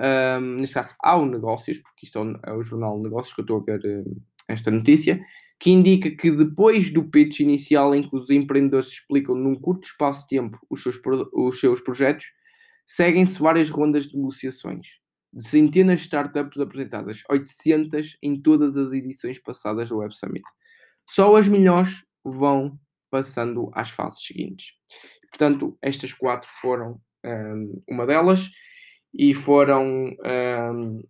um, 0.00 0.56
neste 0.56 0.74
caso 0.74 0.94
ao 1.00 1.26
Negócios, 1.26 1.78
porque 1.78 2.06
isto 2.06 2.18
é 2.44 2.52
o 2.52 2.62
Jornal 2.62 3.00
Negócios 3.00 3.34
que 3.34 3.40
eu 3.40 3.42
estou 3.42 3.58
a 3.58 3.64
ver 3.64 3.80
uh, 3.84 4.22
esta 4.48 4.70
notícia, 4.70 5.20
que 5.58 5.70
indica 5.70 6.10
que 6.10 6.30
depois 6.30 6.90
do 6.90 7.04
pitch 7.04 7.40
inicial 7.40 7.94
em 7.94 8.08
que 8.08 8.16
os 8.16 8.30
empreendedores 8.30 8.88
explicam 8.88 9.34
num 9.34 9.56
curto 9.56 9.84
espaço 9.86 10.22
de 10.22 10.36
tempo 10.36 10.58
os 10.70 10.82
seus, 10.82 11.00
os 11.32 11.60
seus 11.60 11.80
projetos, 11.80 12.32
seguem-se 12.86 13.38
várias 13.38 13.68
rondas 13.68 14.06
de 14.06 14.16
negociações, 14.16 15.00
de 15.32 15.46
centenas 15.46 16.00
de 16.00 16.06
startups 16.06 16.58
apresentadas, 16.60 17.22
800 17.28 18.16
em 18.22 18.40
todas 18.40 18.76
as 18.76 18.92
edições 18.92 19.38
passadas 19.38 19.88
do 19.88 19.98
Web 19.98 20.14
Summit. 20.14 20.44
Só 21.06 21.34
as 21.36 21.48
melhores 21.48 22.04
vão 22.24 22.78
passando 23.10 23.70
às 23.74 23.90
fases 23.90 24.24
seguintes. 24.24 24.74
Portanto, 25.30 25.76
estas 25.82 26.12
quatro 26.12 26.48
foram 26.48 27.00
um, 27.24 27.82
uma 27.88 28.06
delas 28.06 28.50
e 29.14 29.34
foram 29.34 30.14
um, 30.24 31.02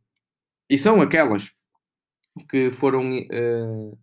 e 0.70 0.76
são 0.76 1.00
aquelas 1.00 1.50
que 2.48 2.70
foram 2.70 3.10
uh, 3.10 3.98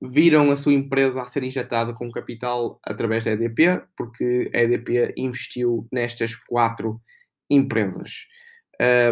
viram 0.00 0.50
a 0.50 0.56
sua 0.56 0.72
empresa 0.72 1.22
a 1.22 1.26
ser 1.26 1.42
injetada 1.44 1.92
com 1.92 2.10
capital 2.10 2.80
através 2.84 3.24
da 3.24 3.32
EDP, 3.32 3.82
porque 3.96 4.50
a 4.54 4.58
EDP 4.58 5.12
investiu 5.16 5.86
nestas 5.92 6.34
quatro 6.34 7.00
empresas. 7.50 8.26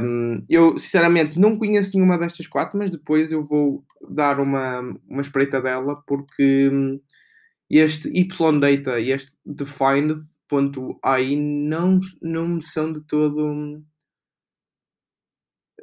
Um, 0.02 0.42
eu, 0.48 0.78
sinceramente, 0.78 1.38
não 1.38 1.58
conheço 1.58 1.94
nenhuma 1.94 2.16
destas 2.16 2.46
quatro, 2.46 2.78
mas 2.78 2.90
depois 2.90 3.30
eu 3.30 3.44
vou 3.44 3.84
dar 4.08 4.40
uma, 4.40 4.80
uma 5.06 5.20
espreita 5.20 5.60
dela, 5.60 6.02
porque 6.06 6.70
hum, 6.72 6.98
este 7.68 8.08
YData 8.08 8.98
e 8.98 9.10
este 9.12 9.36
Defined.ai 10.50 11.36
não, 11.36 12.00
não 12.22 12.48
me 12.48 12.62
são 12.62 12.92
de 12.92 13.00
todo. 13.06 13.82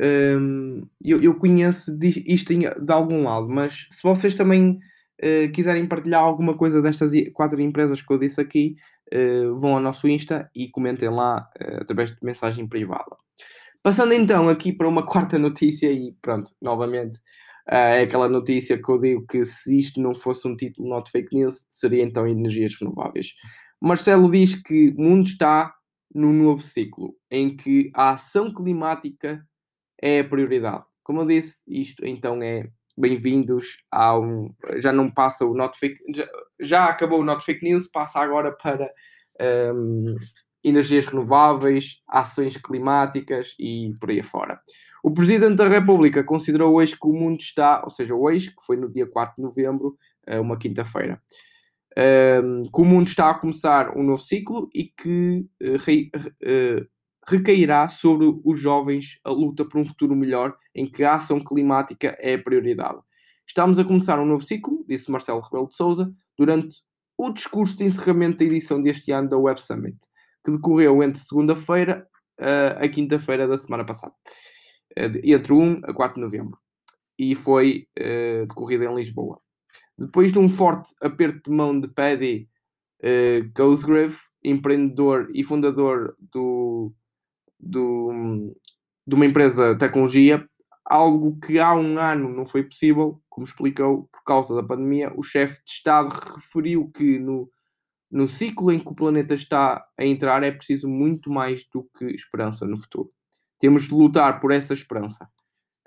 Um, 0.02 0.88
eu, 1.04 1.22
eu 1.22 1.38
conheço 1.38 1.98
isto 2.02 2.54
de 2.54 2.92
algum 2.92 3.24
lado, 3.24 3.48
mas 3.48 3.88
se 3.92 4.04
vocês 4.04 4.34
também 4.34 4.80
uh, 5.22 5.52
quiserem 5.54 5.88
partilhar 5.88 6.22
alguma 6.22 6.58
coisa 6.58 6.82
destas 6.82 7.12
quatro 7.34 7.62
empresas 7.62 8.02
que 8.02 8.12
eu 8.12 8.20
disse 8.20 8.42
aqui, 8.42 8.76
uh, 9.14 9.58
vão 9.58 9.76
ao 9.76 9.80
nosso 9.80 10.08
Insta 10.08 10.50
e 10.54 10.70
comentem 10.70 11.10
lá 11.10 11.48
uh, 11.62 11.82
através 11.82 12.12
de 12.12 12.18
mensagem 12.22 12.68
privada. 12.68 13.16
Passando 13.82 14.14
então 14.14 14.50
aqui 14.50 14.74
para 14.74 14.90
uma 14.90 15.06
quarta 15.08 15.38
notícia, 15.38 15.92
e 15.92 16.14
pronto, 16.22 16.52
novamente 16.62 17.20
é 17.68 18.02
aquela 18.02 18.30
notícia 18.30 18.80
que 18.80 18.92
eu 18.92 19.00
digo 19.00 19.26
que 19.26 19.44
se 19.44 19.78
isto 19.78 20.00
não 20.00 20.14
fosse 20.14 20.48
um 20.48 20.56
título 20.56 20.88
not 20.88 21.10
fake 21.10 21.36
news, 21.36 21.66
seria 21.70 22.04
então 22.04 22.28
energias 22.28 22.76
renováveis. 22.80 23.34
Marcelo 23.82 24.32
diz 24.32 24.56
que 24.56 24.90
o 24.98 25.02
mundo 25.02 25.28
está 25.28 25.74
num 26.14 26.32
novo 26.32 26.62
ciclo 26.62 27.14
em 27.30 27.56
que 27.56 27.92
a 27.94 28.12
ação 28.12 28.54
climática 28.54 29.46
é 30.02 30.20
a 30.20 30.24
prioridade. 30.24 30.84
Como 31.04 31.22
eu 31.22 31.26
disse, 31.26 31.62
isto 31.68 32.06
então 32.06 32.42
é 32.42 32.70
bem-vindos 32.98 33.78
ao. 33.92 34.50
Já 34.78 34.92
não 34.92 35.12
passa 35.12 35.46
o 35.46 35.54
Not 35.54 35.78
Fake. 35.78 36.00
Já, 36.14 36.28
já 36.60 36.86
acabou 36.86 37.20
o 37.20 37.24
Not 37.24 37.44
Fake 37.44 37.64
News, 37.64 37.88
passa 37.88 38.20
agora 38.20 38.52
para 38.52 38.90
um, 39.76 40.16
energias 40.64 41.06
renováveis, 41.06 42.02
ações 42.08 42.58
climáticas 42.58 43.54
e 43.60 43.94
por 44.00 44.10
aí 44.10 44.22
afora. 44.22 44.60
O 45.04 45.14
Presidente 45.14 45.58
da 45.58 45.68
República 45.68 46.24
considerou 46.24 46.74
hoje 46.76 46.94
que 47.00 47.08
o 47.08 47.14
mundo 47.14 47.40
está, 47.40 47.84
ou 47.84 47.90
seja, 47.90 48.16
hoje, 48.16 48.50
que 48.50 48.66
foi 48.66 48.78
no 48.78 48.92
dia 48.92 49.06
4 49.06 49.36
de 49.36 49.44
novembro, 49.44 49.96
uma 50.42 50.58
quinta-feira, 50.58 51.22
um, 51.98 52.64
que 52.64 52.82
o 52.82 52.86
mundo 52.86 53.08
está 53.08 53.30
a 53.30 53.36
começar 53.36 53.98
um 53.98 54.04
novo 54.04 54.22
ciclo 54.22 54.70
e 54.74 54.86
que 54.86 55.46
uh, 55.62 55.78
re, 55.80 56.12
uh, 56.16 56.86
recairá 57.28 57.88
sobre 57.88 58.28
os 58.44 58.60
jovens 58.60 59.20
a 59.24 59.32
luta 59.32 59.66
por 59.66 59.80
um 59.80 59.86
futuro 59.86 60.16
melhor 60.16 60.56
em 60.74 60.86
que 60.86 61.04
a 61.04 61.16
ação 61.16 61.40
climática 61.40 62.16
é 62.20 62.36
a 62.36 62.42
prioridade. 62.42 63.00
Estamos 63.48 63.80
a 63.80 63.84
começar 63.84 64.20
um 64.20 64.26
novo 64.26 64.44
ciclo, 64.44 64.84
disse 64.88 65.10
Marcelo 65.10 65.40
Rebelo 65.40 65.70
de 65.70 65.76
Sousa, 65.76 66.12
durante 66.38 66.84
o 67.18 67.32
discurso 67.32 67.78
de 67.78 67.86
encerramento 67.86 68.38
da 68.38 68.46
edição 68.46 68.82
deste 68.82 69.12
ano 69.12 69.30
da 69.30 69.38
Web 69.38 69.62
Summit, 69.62 69.98
que 70.44 70.52
decorreu 70.52 71.02
entre 71.02 71.20
segunda-feira 71.20 72.08
uh, 72.40 72.84
a 72.84 72.88
quinta-feira 72.90 73.48
da 73.48 73.58
semana 73.58 73.86
passada, 73.86 74.14
uh, 75.00 75.20
entre 75.24 75.54
1 75.54 75.82
a 75.86 75.94
4 75.94 76.16
de 76.16 76.22
novembro, 76.22 76.60
e 77.18 77.36
foi 77.36 77.88
uh, 78.00 78.46
decorrida 78.48 78.86
em 78.86 78.96
Lisboa. 78.96 79.40
Depois 79.98 80.32
de 80.32 80.40
um 80.40 80.50
forte 80.50 80.94
aperto 81.02 81.50
de 81.50 81.56
mão 81.56 81.80
de 81.80 81.88
Paddy 81.88 82.50
uh, 83.02 83.52
Cosgrave, 83.56 84.18
empreendedor 84.44 85.30
e 85.34 85.44
fundador 85.44 86.16
do 86.20 86.94
do, 87.60 88.56
de 89.08 89.16
uma 89.16 89.26
empresa 89.26 89.74
de 89.74 89.80
tecnologia, 89.80 90.48
algo 90.86 91.40
que 91.40 91.60
há 91.60 91.74
um 91.74 91.98
ano 91.98 92.30
não 92.30 92.46
foi 92.46 92.64
possível, 92.64 93.20
como 93.28 93.46
explicou, 93.46 94.08
por 94.12 94.24
causa 94.24 94.56
da 94.56 94.64
pandemia. 94.64 95.12
O 95.16 95.24
chefe 95.24 95.64
de 95.64 95.72
Estado 95.72 96.10
referiu 96.36 96.92
que 96.92 97.18
no, 97.18 97.50
no 98.12 98.28
ciclo 98.28 98.72
em 98.72 98.80
que 98.80 98.88
o 98.88 98.96
planeta 98.96 99.34
está 99.34 99.86
a 99.98 100.06
entrar 100.06 100.44
é 100.44 100.52
preciso 100.52 100.88
muito 100.88 101.30
mais 101.30 101.66
do 101.74 101.90
que 101.98 102.06
esperança 102.06 102.66
no 102.66 102.78
futuro. 102.78 103.12
Temos 103.60 103.84
de 103.84 103.94
lutar 103.94 104.40
por 104.40 104.52
essa 104.52 104.74
esperança. 104.74 105.28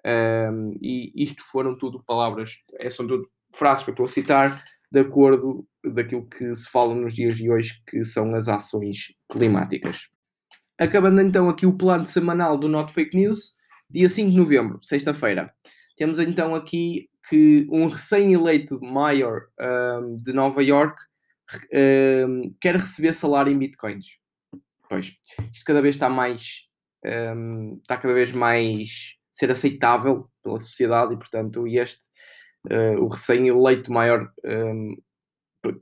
Um, 0.04 0.78
e 0.80 1.12
isto 1.14 1.42
foram 1.44 1.76
tudo 1.76 2.02
palavras, 2.04 2.58
é, 2.74 2.88
são 2.88 3.06
tudo 3.06 3.28
frases 3.54 3.84
que 3.84 3.90
eu 3.90 3.92
estou 3.92 4.06
a 4.06 4.08
citar 4.08 4.64
de 4.90 5.00
acordo 5.00 5.66
daquilo 5.84 6.26
que 6.26 6.54
se 6.54 6.68
fala 6.70 6.94
nos 6.94 7.14
dias 7.14 7.36
de 7.36 7.50
hoje, 7.50 7.80
que 7.86 8.04
são 8.04 8.34
as 8.34 8.48
ações 8.48 9.12
climáticas. 9.30 10.08
Acabando 10.78 11.20
então 11.20 11.48
aqui 11.48 11.66
o 11.66 11.76
plano 11.76 12.06
semanal 12.06 12.56
do 12.56 12.68
Not 12.68 12.92
Fake 12.92 13.16
News, 13.16 13.54
dia 13.90 14.08
5 14.08 14.30
de 14.30 14.36
novembro, 14.36 14.78
sexta-feira. 14.82 15.52
Temos 15.96 16.18
então 16.18 16.54
aqui 16.54 17.08
que 17.28 17.66
um 17.70 17.88
recém-eleito 17.88 18.80
mayor 18.80 19.48
um, 19.60 20.18
de 20.18 20.32
Nova 20.32 20.62
York 20.62 20.96
um, 22.26 22.54
quer 22.60 22.76
receber 22.76 23.12
salário 23.12 23.52
em 23.52 23.58
bitcoins. 23.58 24.06
Pois, 24.88 25.12
isto 25.52 25.64
cada 25.64 25.82
vez 25.82 25.96
está 25.96 26.08
mais. 26.08 26.66
Um, 27.04 27.78
está 27.82 27.96
cada 27.96 28.14
vez 28.14 28.32
mais 28.32 29.16
ser 29.30 29.50
aceitável 29.50 30.28
pela 30.42 30.58
sociedade 30.58 31.14
e, 31.14 31.16
portanto, 31.16 31.66
este, 31.66 32.06
uh, 32.66 33.02
o 33.02 33.08
recém-eleito 33.08 33.92
maior, 33.92 34.30
um, 34.44 34.96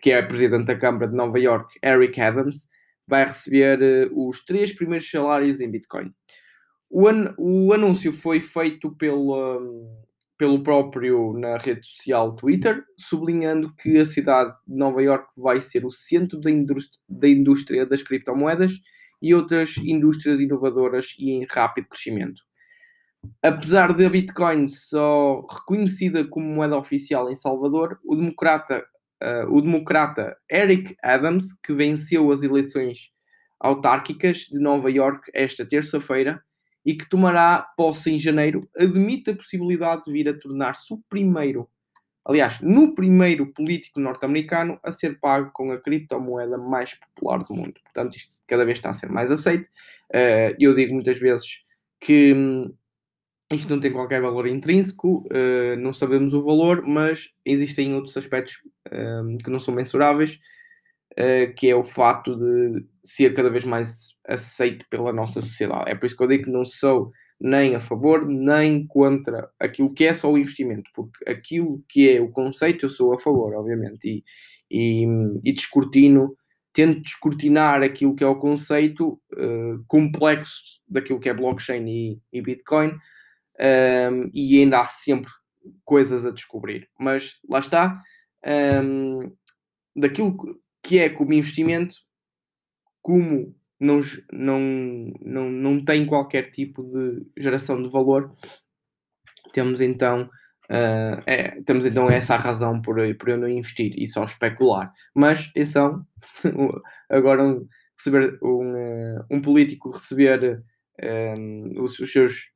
que 0.01 0.11
é 0.11 0.23
presidente 0.23 0.67
da 0.67 0.77
Câmara 0.77 1.09
de 1.09 1.17
Nova 1.17 1.39
York, 1.39 1.79
Eric 1.85 2.21
Adams, 2.21 2.69
vai 3.07 3.25
receber 3.25 4.09
uh, 4.11 4.29
os 4.29 4.45
três 4.45 4.73
primeiros 4.73 5.11
salários 5.11 5.61
em 5.61 5.71
Bitcoin. 5.71 6.13
O, 6.91 7.09
an 7.09 7.35
o 7.39 7.73
anúncio 7.73 8.13
foi 8.13 8.41
feito 8.41 8.95
pelo, 8.97 9.59
um, 9.59 10.03
pelo 10.39 10.63
próprio 10.63 11.33
na 11.33 11.57
rede 11.57 11.87
social 11.87 12.35
Twitter, 12.37 12.85
sublinhando 12.99 13.75
que 13.75 13.99
a 13.99 14.07
cidade 14.07 14.57
de 14.67 14.77
Nova 14.77 15.03
York 15.03 15.29
vai 15.37 15.61
ser 15.61 15.85
o 15.85 15.91
centro 15.91 16.41
da, 16.41 16.51
da 17.09 17.29
indústria 17.29 17.87
das 17.87 18.03
criptomoedas 18.03 18.73
e 19.21 19.35
outras 19.35 19.77
indústrias 19.79 20.41
inovadoras 20.41 21.15
e 21.19 21.31
em 21.31 21.47
rápido 21.51 21.89
crescimento. 21.89 22.43
Apesar 23.43 23.93
de 23.93 24.05
a 24.05 24.11
Bitcoin 24.11 24.69
só 24.69 25.47
reconhecida 25.49 26.27
como 26.27 26.47
moeda 26.47 26.77
oficial 26.77 27.31
em 27.31 27.37
Salvador, 27.37 27.99
o 28.05 28.17
democrata 28.17 28.85
uh, 29.23 29.51
o 29.51 29.61
democrata 29.61 30.37
Eric 30.51 30.97
Adams, 31.03 31.53
que 31.53 31.73
venceu 31.73 32.31
as 32.31 32.43
eleições 32.43 33.11
autárquicas 33.59 34.39
de 34.51 34.59
Nova 34.59 34.91
York 34.91 35.31
esta 35.35 35.65
terça-feira 35.65 36.43
e 36.85 36.95
que 36.95 37.09
tomará 37.09 37.67
posse 37.77 38.11
em 38.11 38.19
janeiro, 38.19 38.69
admite 38.77 39.31
a 39.31 39.37
possibilidade 39.37 40.03
de 40.05 40.13
vir 40.13 40.29
a 40.29 40.39
tornar-se 40.39 40.93
o 40.95 41.03
primeiro, 41.09 41.69
aliás, 42.25 42.61
no 42.61 42.95
primeiro 42.95 43.53
político 43.53 43.99
norte-americano 43.99 44.79
a 44.85 44.93
ser 44.93 45.19
pago 45.19 45.51
com 45.53 45.73
a 45.73 45.81
criptomoeda 45.81 46.57
mais 46.57 46.95
popular 46.95 47.43
do 47.43 47.55
mundo. 47.55 47.75
Portanto, 47.83 48.17
isto 48.17 48.33
cada 48.47 48.65
vez 48.65 48.79
está 48.79 48.91
a 48.91 48.95
ser 48.95 49.11
mais 49.11 49.33
aceito. 49.33 49.67
Uh, 50.15 50.55
eu 50.61 50.77
digo 50.77 50.95
muitas 50.95 51.19
vezes 51.19 51.61
que 51.99 52.33
hum, 52.35 52.73
isto 53.53 53.71
não 53.71 53.79
tem 53.79 53.93
qualquer 53.93 54.21
valor 54.21 54.47
intrínseco, 54.47 55.25
uh, 55.27 55.77
não 55.79 55.93
sabemos 55.93 56.35
o 56.35 56.43
valor, 56.43 56.85
mas 56.87 57.31
existem 57.45 57.95
outros 57.95 58.17
aspectos 58.17 58.57
uh, 58.89 59.39
que 59.43 59.51
não 59.51 59.61
são 59.61 59.73
mensuráveis, 59.73 60.41
uh, 61.13 61.55
que 61.55 61.69
é 61.69 61.77
o 61.77 61.85
fato 61.85 62.37
de 62.37 62.85
ser 63.05 63.35
cada 63.35 63.49
vez 63.49 63.65
mais 63.65 64.15
aceito 64.27 64.85
pela 64.91 65.13
nossa 65.13 65.41
sociedade. 65.41 65.91
É 65.91 65.95
por 65.95 66.07
isso 66.07 66.17
que 66.17 66.23
eu 66.25 66.29
digo 66.29 66.45
que 66.45 66.51
não 66.51 66.65
sou 66.65 67.13
nem 67.41 67.77
a 67.77 67.81
favor, 67.81 68.27
nem 68.27 68.85
contra 68.87 69.49
aquilo 69.61 69.95
que 69.95 70.07
é 70.07 70.15
só 70.15 70.33
o 70.33 70.39
investimento, 70.39 70.91
porque 70.93 71.31
aquilo 71.31 71.85
que 71.89 72.09
é 72.17 72.21
o 72.21 72.31
conceito 72.31 72.87
eu 72.87 72.91
sou 72.91 73.15
a 73.15 73.21
favor, 73.21 73.55
obviamente, 73.55 74.25
e, 74.71 75.05
e, 75.05 75.07
e 75.45 75.53
descortino, 75.53 76.35
tento 76.73 77.03
descortinar 77.03 77.83
aquilo 77.83 78.17
que 78.17 78.25
é 78.25 78.27
o 78.27 78.39
conceito 78.39 79.21
complexo 79.87 80.81
daquilo 80.89 81.21
que 81.21 81.29
é 81.29 81.35
blockchain 81.35 81.87
e, 81.87 82.19
e 82.33 82.43
Bitcoin, 82.43 82.99
um, 83.61 84.31
e 84.33 84.61
ainda 84.61 84.81
há 84.81 84.87
sempre 84.87 85.31
coisas 85.85 86.25
a 86.27 86.31
descobrir. 86.31 86.89
Mas 86.99 87.35
lá 87.49 87.59
está, 87.59 88.03
um, 88.85 89.33
daquilo 89.95 90.37
que 90.83 90.99
é 90.99 91.09
como 91.09 91.33
investimento, 91.33 91.97
como 93.03 93.55
não, 93.79 94.01
não, 94.33 94.61
não, 95.21 95.51
não 95.51 95.85
tem 95.85 96.07
qualquer 96.07 96.51
tipo 96.51 96.83
de 96.83 97.27
geração 97.37 97.83
de 97.83 97.89
valor, 97.89 98.35
temos 99.53 99.81
então 99.81 100.29
Uh, 100.69 101.23
é, 101.27 101.63
temos 101.63 101.87
então 101.87 102.11
essa 102.11 102.37
razão 102.37 102.83
por, 102.83 102.97
por 103.19 103.29
eu 103.29 103.39
não 103.39 103.49
investir 103.49 103.93
e 103.97 104.07
só 104.07 104.25
especular. 104.25 104.93
Mas 105.15 105.47
atenção, 105.49 106.05
agora 107.09 107.45
um, 107.45 107.69
receber 107.97 108.37
um, 108.43 108.75
uh, 108.75 109.27
um 109.31 109.41
político 109.41 109.91
receber 109.91 110.65
um, 111.39 111.83
os, 111.83 112.01
os, 112.01 112.13
seus 112.13 112.51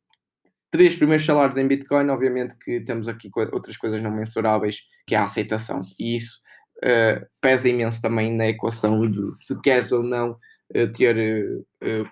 três 0.71 0.95
primeiros 0.95 1.27
salários 1.27 1.57
em 1.57 1.67
Bitcoin, 1.67 2.09
obviamente 2.09 2.57
que 2.57 2.81
temos 2.81 3.09
aqui 3.09 3.31
outras 3.53 3.77
coisas 3.77 4.03
não 4.03 4.11
mensuráveis, 4.11 4.83
que 5.07 5.15
é 5.15 5.19
a 5.19 5.25
aceitação. 5.25 5.83
E 5.99 6.17
isso 6.17 6.41
uh, 6.85 7.27
pesa 7.41 7.69
imenso 7.69 8.01
também 8.01 8.35
na 8.35 8.49
equação 8.49 9.01
de 9.03 9.31
se 9.35 9.61
queres 9.61 9.93
ou 9.93 10.03
não 10.03 10.39
ter 10.97 11.17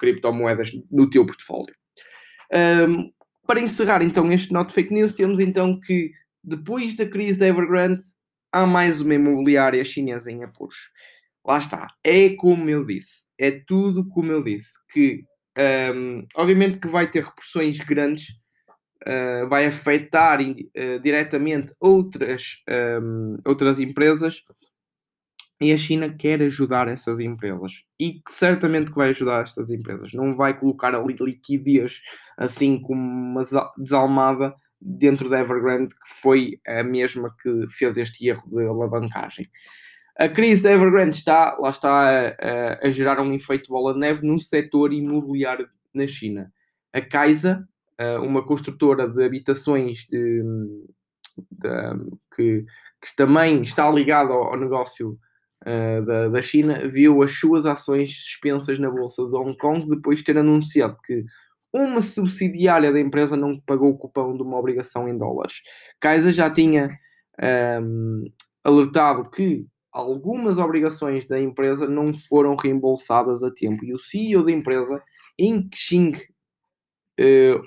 criptomoedas 0.00 0.72
no 0.90 1.08
teu 1.08 1.24
portfólio. 1.24 1.72
Um, 2.52 3.12
para 3.46 3.60
encerrar 3.60 4.02
então 4.02 4.32
este 4.32 4.52
Not 4.52 4.72
Fake 4.72 4.92
News, 4.92 5.14
temos 5.14 5.38
então 5.38 5.78
que 5.78 6.10
depois 6.42 6.96
da 6.96 7.06
crise 7.06 7.38
da 7.38 7.46
Evergrande 7.46 8.02
há 8.52 8.66
mais 8.66 9.00
uma 9.00 9.14
imobiliária 9.14 9.84
chinesa 9.84 10.30
em 10.32 10.42
apuros. 10.42 10.90
Lá 11.46 11.58
está, 11.58 11.86
é 12.02 12.30
como 12.30 12.68
eu 12.68 12.84
disse, 12.84 13.24
é 13.38 13.52
tudo 13.52 14.06
como 14.08 14.32
eu 14.32 14.42
disse, 14.42 14.72
que 14.92 15.24
um, 15.94 16.26
obviamente 16.34 16.78
que 16.78 16.88
vai 16.88 17.10
ter 17.10 17.24
repressões 17.24 17.78
grandes, 17.78 18.26
uh, 19.06 19.48
vai 19.48 19.66
afetar 19.66 20.40
uh, 20.40 21.00
diretamente 21.00 21.74
outras, 21.80 22.62
um, 23.02 23.36
outras 23.44 23.78
empresas, 23.78 24.42
e 25.60 25.72
a 25.72 25.76
China 25.76 26.08
quer 26.08 26.40
ajudar 26.42 26.86
essas 26.88 27.18
empresas. 27.18 27.82
E 28.00 28.22
certamente 28.28 28.90
que 28.90 28.96
vai 28.96 29.10
ajudar 29.10 29.42
estas 29.42 29.70
empresas. 29.70 30.12
Não 30.12 30.36
vai 30.36 30.58
colocar 30.58 30.94
ali 30.94 31.16
liquidez 31.20 32.00
assim 32.36 32.80
como 32.80 33.00
uma 33.00 33.42
desalmada 33.76 34.54
dentro 34.80 35.28
da 35.28 35.40
Evergrande, 35.40 35.94
que 35.94 36.20
foi 36.22 36.60
a 36.66 36.84
mesma 36.84 37.34
que 37.42 37.66
fez 37.70 37.96
este 37.96 38.28
erro 38.28 38.48
de 38.48 38.64
alavancagem. 38.66 39.48
A 40.16 40.28
crise 40.28 40.62
da 40.62 40.70
Evergrande 40.70 41.16
está, 41.16 41.56
lá 41.58 41.70
está, 41.70 41.90
a, 41.90 42.28
a, 42.28 42.86
a 42.86 42.90
gerar 42.90 43.20
um 43.20 43.32
efeito 43.32 43.68
bola 43.68 43.92
de 43.94 44.00
neve 44.00 44.26
no 44.26 44.38
setor 44.38 44.92
imobiliário 44.92 45.68
na 45.92 46.06
China. 46.06 46.52
A 46.92 47.00
Kaisa, 47.00 47.68
uma 48.22 48.44
construtora 48.44 49.08
de 49.08 49.24
habitações 49.24 50.06
de, 50.08 50.42
de, 51.50 51.68
que, 52.34 52.64
que, 53.00 53.16
também 53.16 53.60
está 53.62 53.90
ligada 53.90 54.32
ao, 54.32 54.52
ao 54.52 54.56
negócio 54.56 55.18
uh, 55.64 56.04
da, 56.04 56.28
da 56.28 56.42
China 56.42 56.86
viu 56.88 57.22
as 57.22 57.32
suas 57.32 57.66
ações 57.66 58.10
suspensas 58.22 58.78
na 58.78 58.90
Bolsa 58.90 59.26
de 59.26 59.36
Hong 59.36 59.56
Kong 59.56 59.88
depois 59.88 60.20
de 60.20 60.24
ter 60.24 60.38
anunciado 60.38 60.96
que 61.04 61.24
uma 61.72 62.00
subsidiária 62.00 62.92
da 62.92 63.00
empresa 63.00 63.36
não 63.36 63.58
pagou 63.60 63.90
o 63.90 63.98
cupão 63.98 64.36
de 64.36 64.42
uma 64.42 64.58
obrigação 64.58 65.08
em 65.08 65.16
dólares. 65.16 65.60
Kaisa 66.00 66.32
já 66.32 66.50
tinha 66.50 66.98
um, 67.38 67.44
ehm, 67.44 68.32
alertado 68.64 69.28
que 69.30 69.66
algumas 69.92 70.58
obrigações 70.58 71.26
da 71.26 71.38
empresa 71.38 71.86
não 71.86 72.14
foram 72.14 72.54
reembolsadas 72.56 73.42
a 73.42 73.50
tempo 73.50 73.84
e 73.84 73.92
o 73.92 73.98
CEO 73.98 74.44
da 74.44 74.52
empresa, 74.52 75.02
Ing 75.38 75.68
Xing 75.74 76.12
uh, 77.20 77.62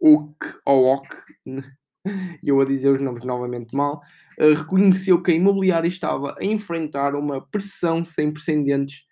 Ok, 0.00 0.50
Ok, 0.64 1.18
eu 2.44 2.60
a 2.60 2.64
dizer 2.64 2.90
os 2.90 3.00
nomes 3.00 3.24
novamente 3.24 3.74
mal, 3.74 4.00
uh, 4.40 4.54
reconheceu 4.54 5.22
que 5.22 5.32
a 5.32 5.34
imobiliária 5.34 5.88
estava 5.88 6.36
a 6.38 6.44
enfrentar 6.44 7.14
uma 7.14 7.40
pressão 7.40 8.04
sem 8.04 8.30
precedentes, 8.30 9.04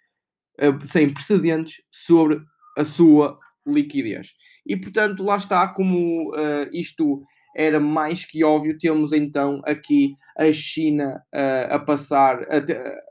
uh, 0.60 0.86
sem 0.86 1.12
precedentes 1.12 1.82
sobre 1.90 2.40
a 2.76 2.84
sua 2.84 3.38
liquidez. 3.66 4.34
E 4.66 4.76
portanto, 4.76 5.22
lá 5.22 5.36
está, 5.36 5.66
como 5.68 6.30
uh, 6.32 6.68
isto 6.72 7.22
era 7.56 7.80
mais 7.80 8.24
que 8.24 8.44
óbvio, 8.44 8.76
temos 8.78 9.12
então 9.12 9.62
aqui 9.64 10.16
a 10.36 10.52
China 10.52 11.22
a 11.70 11.78
passar, 11.78 12.42
a, 12.50 12.56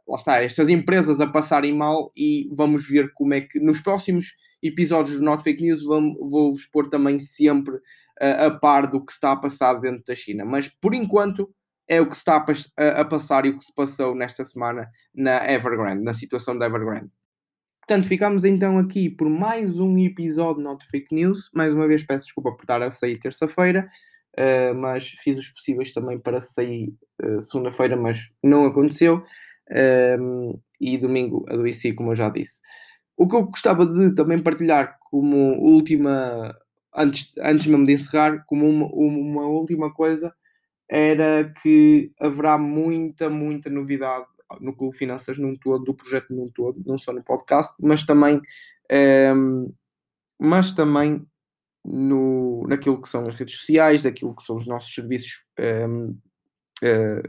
lá 0.05 0.17
está, 0.17 0.43
estas 0.43 0.67
empresas 0.67 1.21
a 1.21 1.27
passarem 1.27 1.73
mal 1.73 2.11
e 2.13 2.49
vamos 2.51 2.85
ver 2.85 3.13
como 3.13 3.33
é 3.33 3.39
que 3.39 3.57
nos 3.61 3.79
próximos 3.79 4.33
episódios 4.63 5.17
do 5.17 5.25
Not 5.25 5.43
Fake 5.43 5.61
News 5.61 5.83
vou-vos 5.83 6.65
pôr 6.67 6.89
também 6.89 7.19
sempre 7.19 7.77
a 8.19 8.49
par 8.51 8.87
do 8.87 9.03
que 9.03 9.11
está 9.11 9.33
a 9.33 9.35
passar 9.35 9.73
dentro 9.75 10.03
da 10.07 10.15
China. 10.15 10.45
Mas 10.45 10.67
por 10.67 10.93
enquanto 10.93 11.53
é 11.87 11.99
o 11.99 12.07
que 12.07 12.15
está 12.15 12.43
a, 12.77 13.05
passar 13.05 13.45
e 13.45 13.49
o 13.49 13.57
que 13.57 13.63
se 13.63 13.73
passou 13.73 14.15
nesta 14.15 14.43
semana 14.43 14.89
na 15.13 15.49
Evergrande, 15.51 16.03
na 16.03 16.13
situação 16.13 16.57
da 16.57 16.65
Evergrande. 16.65 17.11
Portanto, 17.85 18.07
ficamos 18.07 18.45
então 18.45 18.77
aqui 18.77 19.09
por 19.09 19.29
mais 19.29 19.77
um 19.79 19.97
episódio 19.97 20.57
de 20.57 20.63
Not 20.63 20.87
Fake 20.87 21.13
News. 21.13 21.49
Mais 21.53 21.73
uma 21.73 21.87
vez 21.87 22.03
peço 22.03 22.25
desculpa 22.25 22.53
por 22.53 22.63
estar 22.63 22.81
a 22.81 22.91
sair 22.91 23.19
terça-feira, 23.19 23.89
uh, 24.39 24.73
mas 24.73 25.09
fiz 25.21 25.37
os 25.37 25.49
possíveis 25.49 25.91
também 25.91 26.17
para 26.17 26.39
sair 26.39 26.93
uh, 27.21 27.41
segunda-feira, 27.41 27.97
mas 27.97 28.29
não 28.41 28.65
aconteceu. 28.65 29.23
Um, 30.19 30.57
e 30.79 30.97
domingo 30.97 31.45
adoeci, 31.49 31.93
como 31.93 32.11
eu 32.11 32.15
já 32.15 32.29
disse. 32.29 32.59
O 33.15 33.27
que 33.27 33.35
eu 33.35 33.43
gostava 33.43 33.85
de 33.85 34.13
também 34.15 34.41
partilhar 34.41 34.97
como 34.99 35.37
última 35.59 36.55
antes, 36.95 37.31
antes 37.39 37.65
mesmo 37.65 37.85
de 37.85 37.93
encerrar, 37.93 38.43
como 38.45 38.67
uma, 38.67 38.87
uma 38.87 39.45
última 39.45 39.93
coisa, 39.93 40.33
era 40.89 41.51
que 41.61 42.11
haverá 42.19 42.57
muita, 42.57 43.29
muita 43.29 43.69
novidade 43.69 44.25
no 44.61 44.75
Clube 44.75 44.95
Finanças 44.95 45.37
num 45.37 45.55
todo, 45.55 45.83
do 45.83 45.93
projeto 45.93 46.33
num 46.33 46.49
todo, 46.49 46.81
não 46.85 46.97
só 46.97 47.11
no 47.11 47.23
podcast, 47.23 47.73
mas 47.79 48.03
também, 48.03 48.37
um, 48.37 48.41
ehm, 48.91 49.73
mas 50.39 50.71
também 50.73 51.25
no, 51.83 52.63
naquilo 52.67 53.01
que 53.01 53.09
são 53.09 53.27
as 53.27 53.35
redes 53.35 53.57
sociais, 53.57 54.03
daquilo 54.03 54.35
que 54.35 54.43
são 54.43 54.55
os 54.55 54.67
nossos 54.67 54.93
serviços 54.93 55.43
um, 55.59 55.63
ehm, 55.63 56.09
uh, 56.09 56.17
eh, 56.83 57.23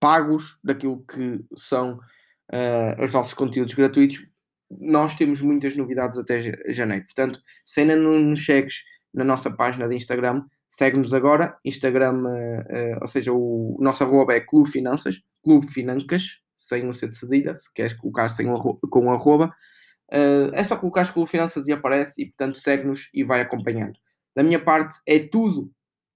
pagos, 0.00 0.58
daquilo 0.62 1.04
que 1.04 1.44
são 1.56 1.98
uh, 2.52 3.04
os 3.04 3.12
nossos 3.12 3.34
conteúdos 3.34 3.74
gratuitos 3.74 4.28
nós 4.70 5.14
temos 5.14 5.40
muitas 5.40 5.76
novidades 5.76 6.18
até 6.18 6.40
janeiro. 6.68 7.04
Portanto, 7.04 7.40
se 7.64 7.80
ainda 7.80 7.96
não 7.96 8.18
nos 8.18 8.44
segues 8.44 8.82
na 9.14 9.24
nossa 9.24 9.50
página 9.50 9.88
de 9.88 9.94
Instagram, 9.94 10.44
segue-nos 10.68 11.14
agora. 11.14 11.56
Instagram, 11.64 12.22
uh, 12.24 12.26
uh, 12.26 12.98
ou 13.00 13.06
seja, 13.06 13.32
o, 13.32 13.76
o 13.78 13.82
nosso 13.82 14.02
arroba 14.04 14.34
é 14.34 14.40
Clube 14.40 14.68
Finanças, 14.68 15.22
Clube 15.42 15.66
Financas, 15.68 16.40
sem 16.54 16.86
um 16.86 16.92
C 16.92 17.08
de 17.08 17.16
cedilha, 17.16 17.56
se 17.56 17.72
queres 17.72 17.92
colocar 17.92 18.28
sem 18.28 18.48
arroba, 18.48 18.80
com 18.90 19.06
um 19.06 19.12
arroba. 19.12 19.54
Uh, 20.12 20.52
é 20.52 20.62
só 20.62 20.76
colocar 20.76 21.10
Clube 21.12 21.30
Finanças 21.30 21.66
e 21.66 21.72
aparece, 21.72 22.22
e 22.22 22.26
portanto 22.26 22.58
segue-nos 22.58 23.08
e 23.14 23.24
vai 23.24 23.40
acompanhando. 23.40 23.98
Da 24.34 24.42
minha 24.42 24.58
parte 24.58 24.98
é 25.06 25.18
tudo 25.18 25.70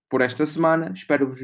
por 0.09 0.21
esta 0.21 0.45
semana. 0.45 0.93
Espero 0.95 1.27
vos, 1.27 1.41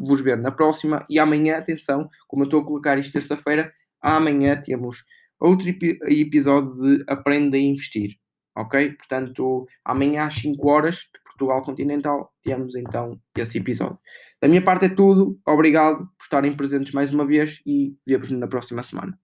vos 0.00 0.20
ver 0.20 0.38
na 0.38 0.50
próxima. 0.50 1.04
E 1.08 1.18
amanhã, 1.18 1.58
atenção, 1.58 2.08
como 2.26 2.42
eu 2.42 2.46
estou 2.46 2.62
a 2.62 2.64
colocar 2.64 2.98
isto 2.98 3.12
terça-feira, 3.12 3.72
amanhã 4.00 4.60
temos 4.60 5.04
outro 5.40 5.68
episódio 5.68 6.72
de 6.72 7.04
Aprenda 7.06 7.56
a 7.56 7.60
Investir. 7.60 8.16
Ok? 8.56 8.92
Portanto, 8.92 9.66
amanhã 9.84 10.24
às 10.24 10.34
5 10.34 10.68
horas 10.68 10.96
de 10.96 11.20
Portugal 11.24 11.62
Continental 11.62 12.32
temos 12.42 12.74
então 12.74 13.18
esse 13.36 13.58
episódio. 13.58 13.98
Da 14.40 14.48
minha 14.48 14.62
parte 14.62 14.86
é 14.86 14.88
tudo. 14.88 15.38
Obrigado 15.46 15.98
por 15.98 16.24
estarem 16.24 16.56
presentes 16.56 16.92
mais 16.92 17.12
uma 17.12 17.26
vez 17.26 17.60
e 17.66 17.94
vemos-nos 18.06 18.40
na 18.40 18.48
próxima 18.48 18.82
semana. 18.82 19.18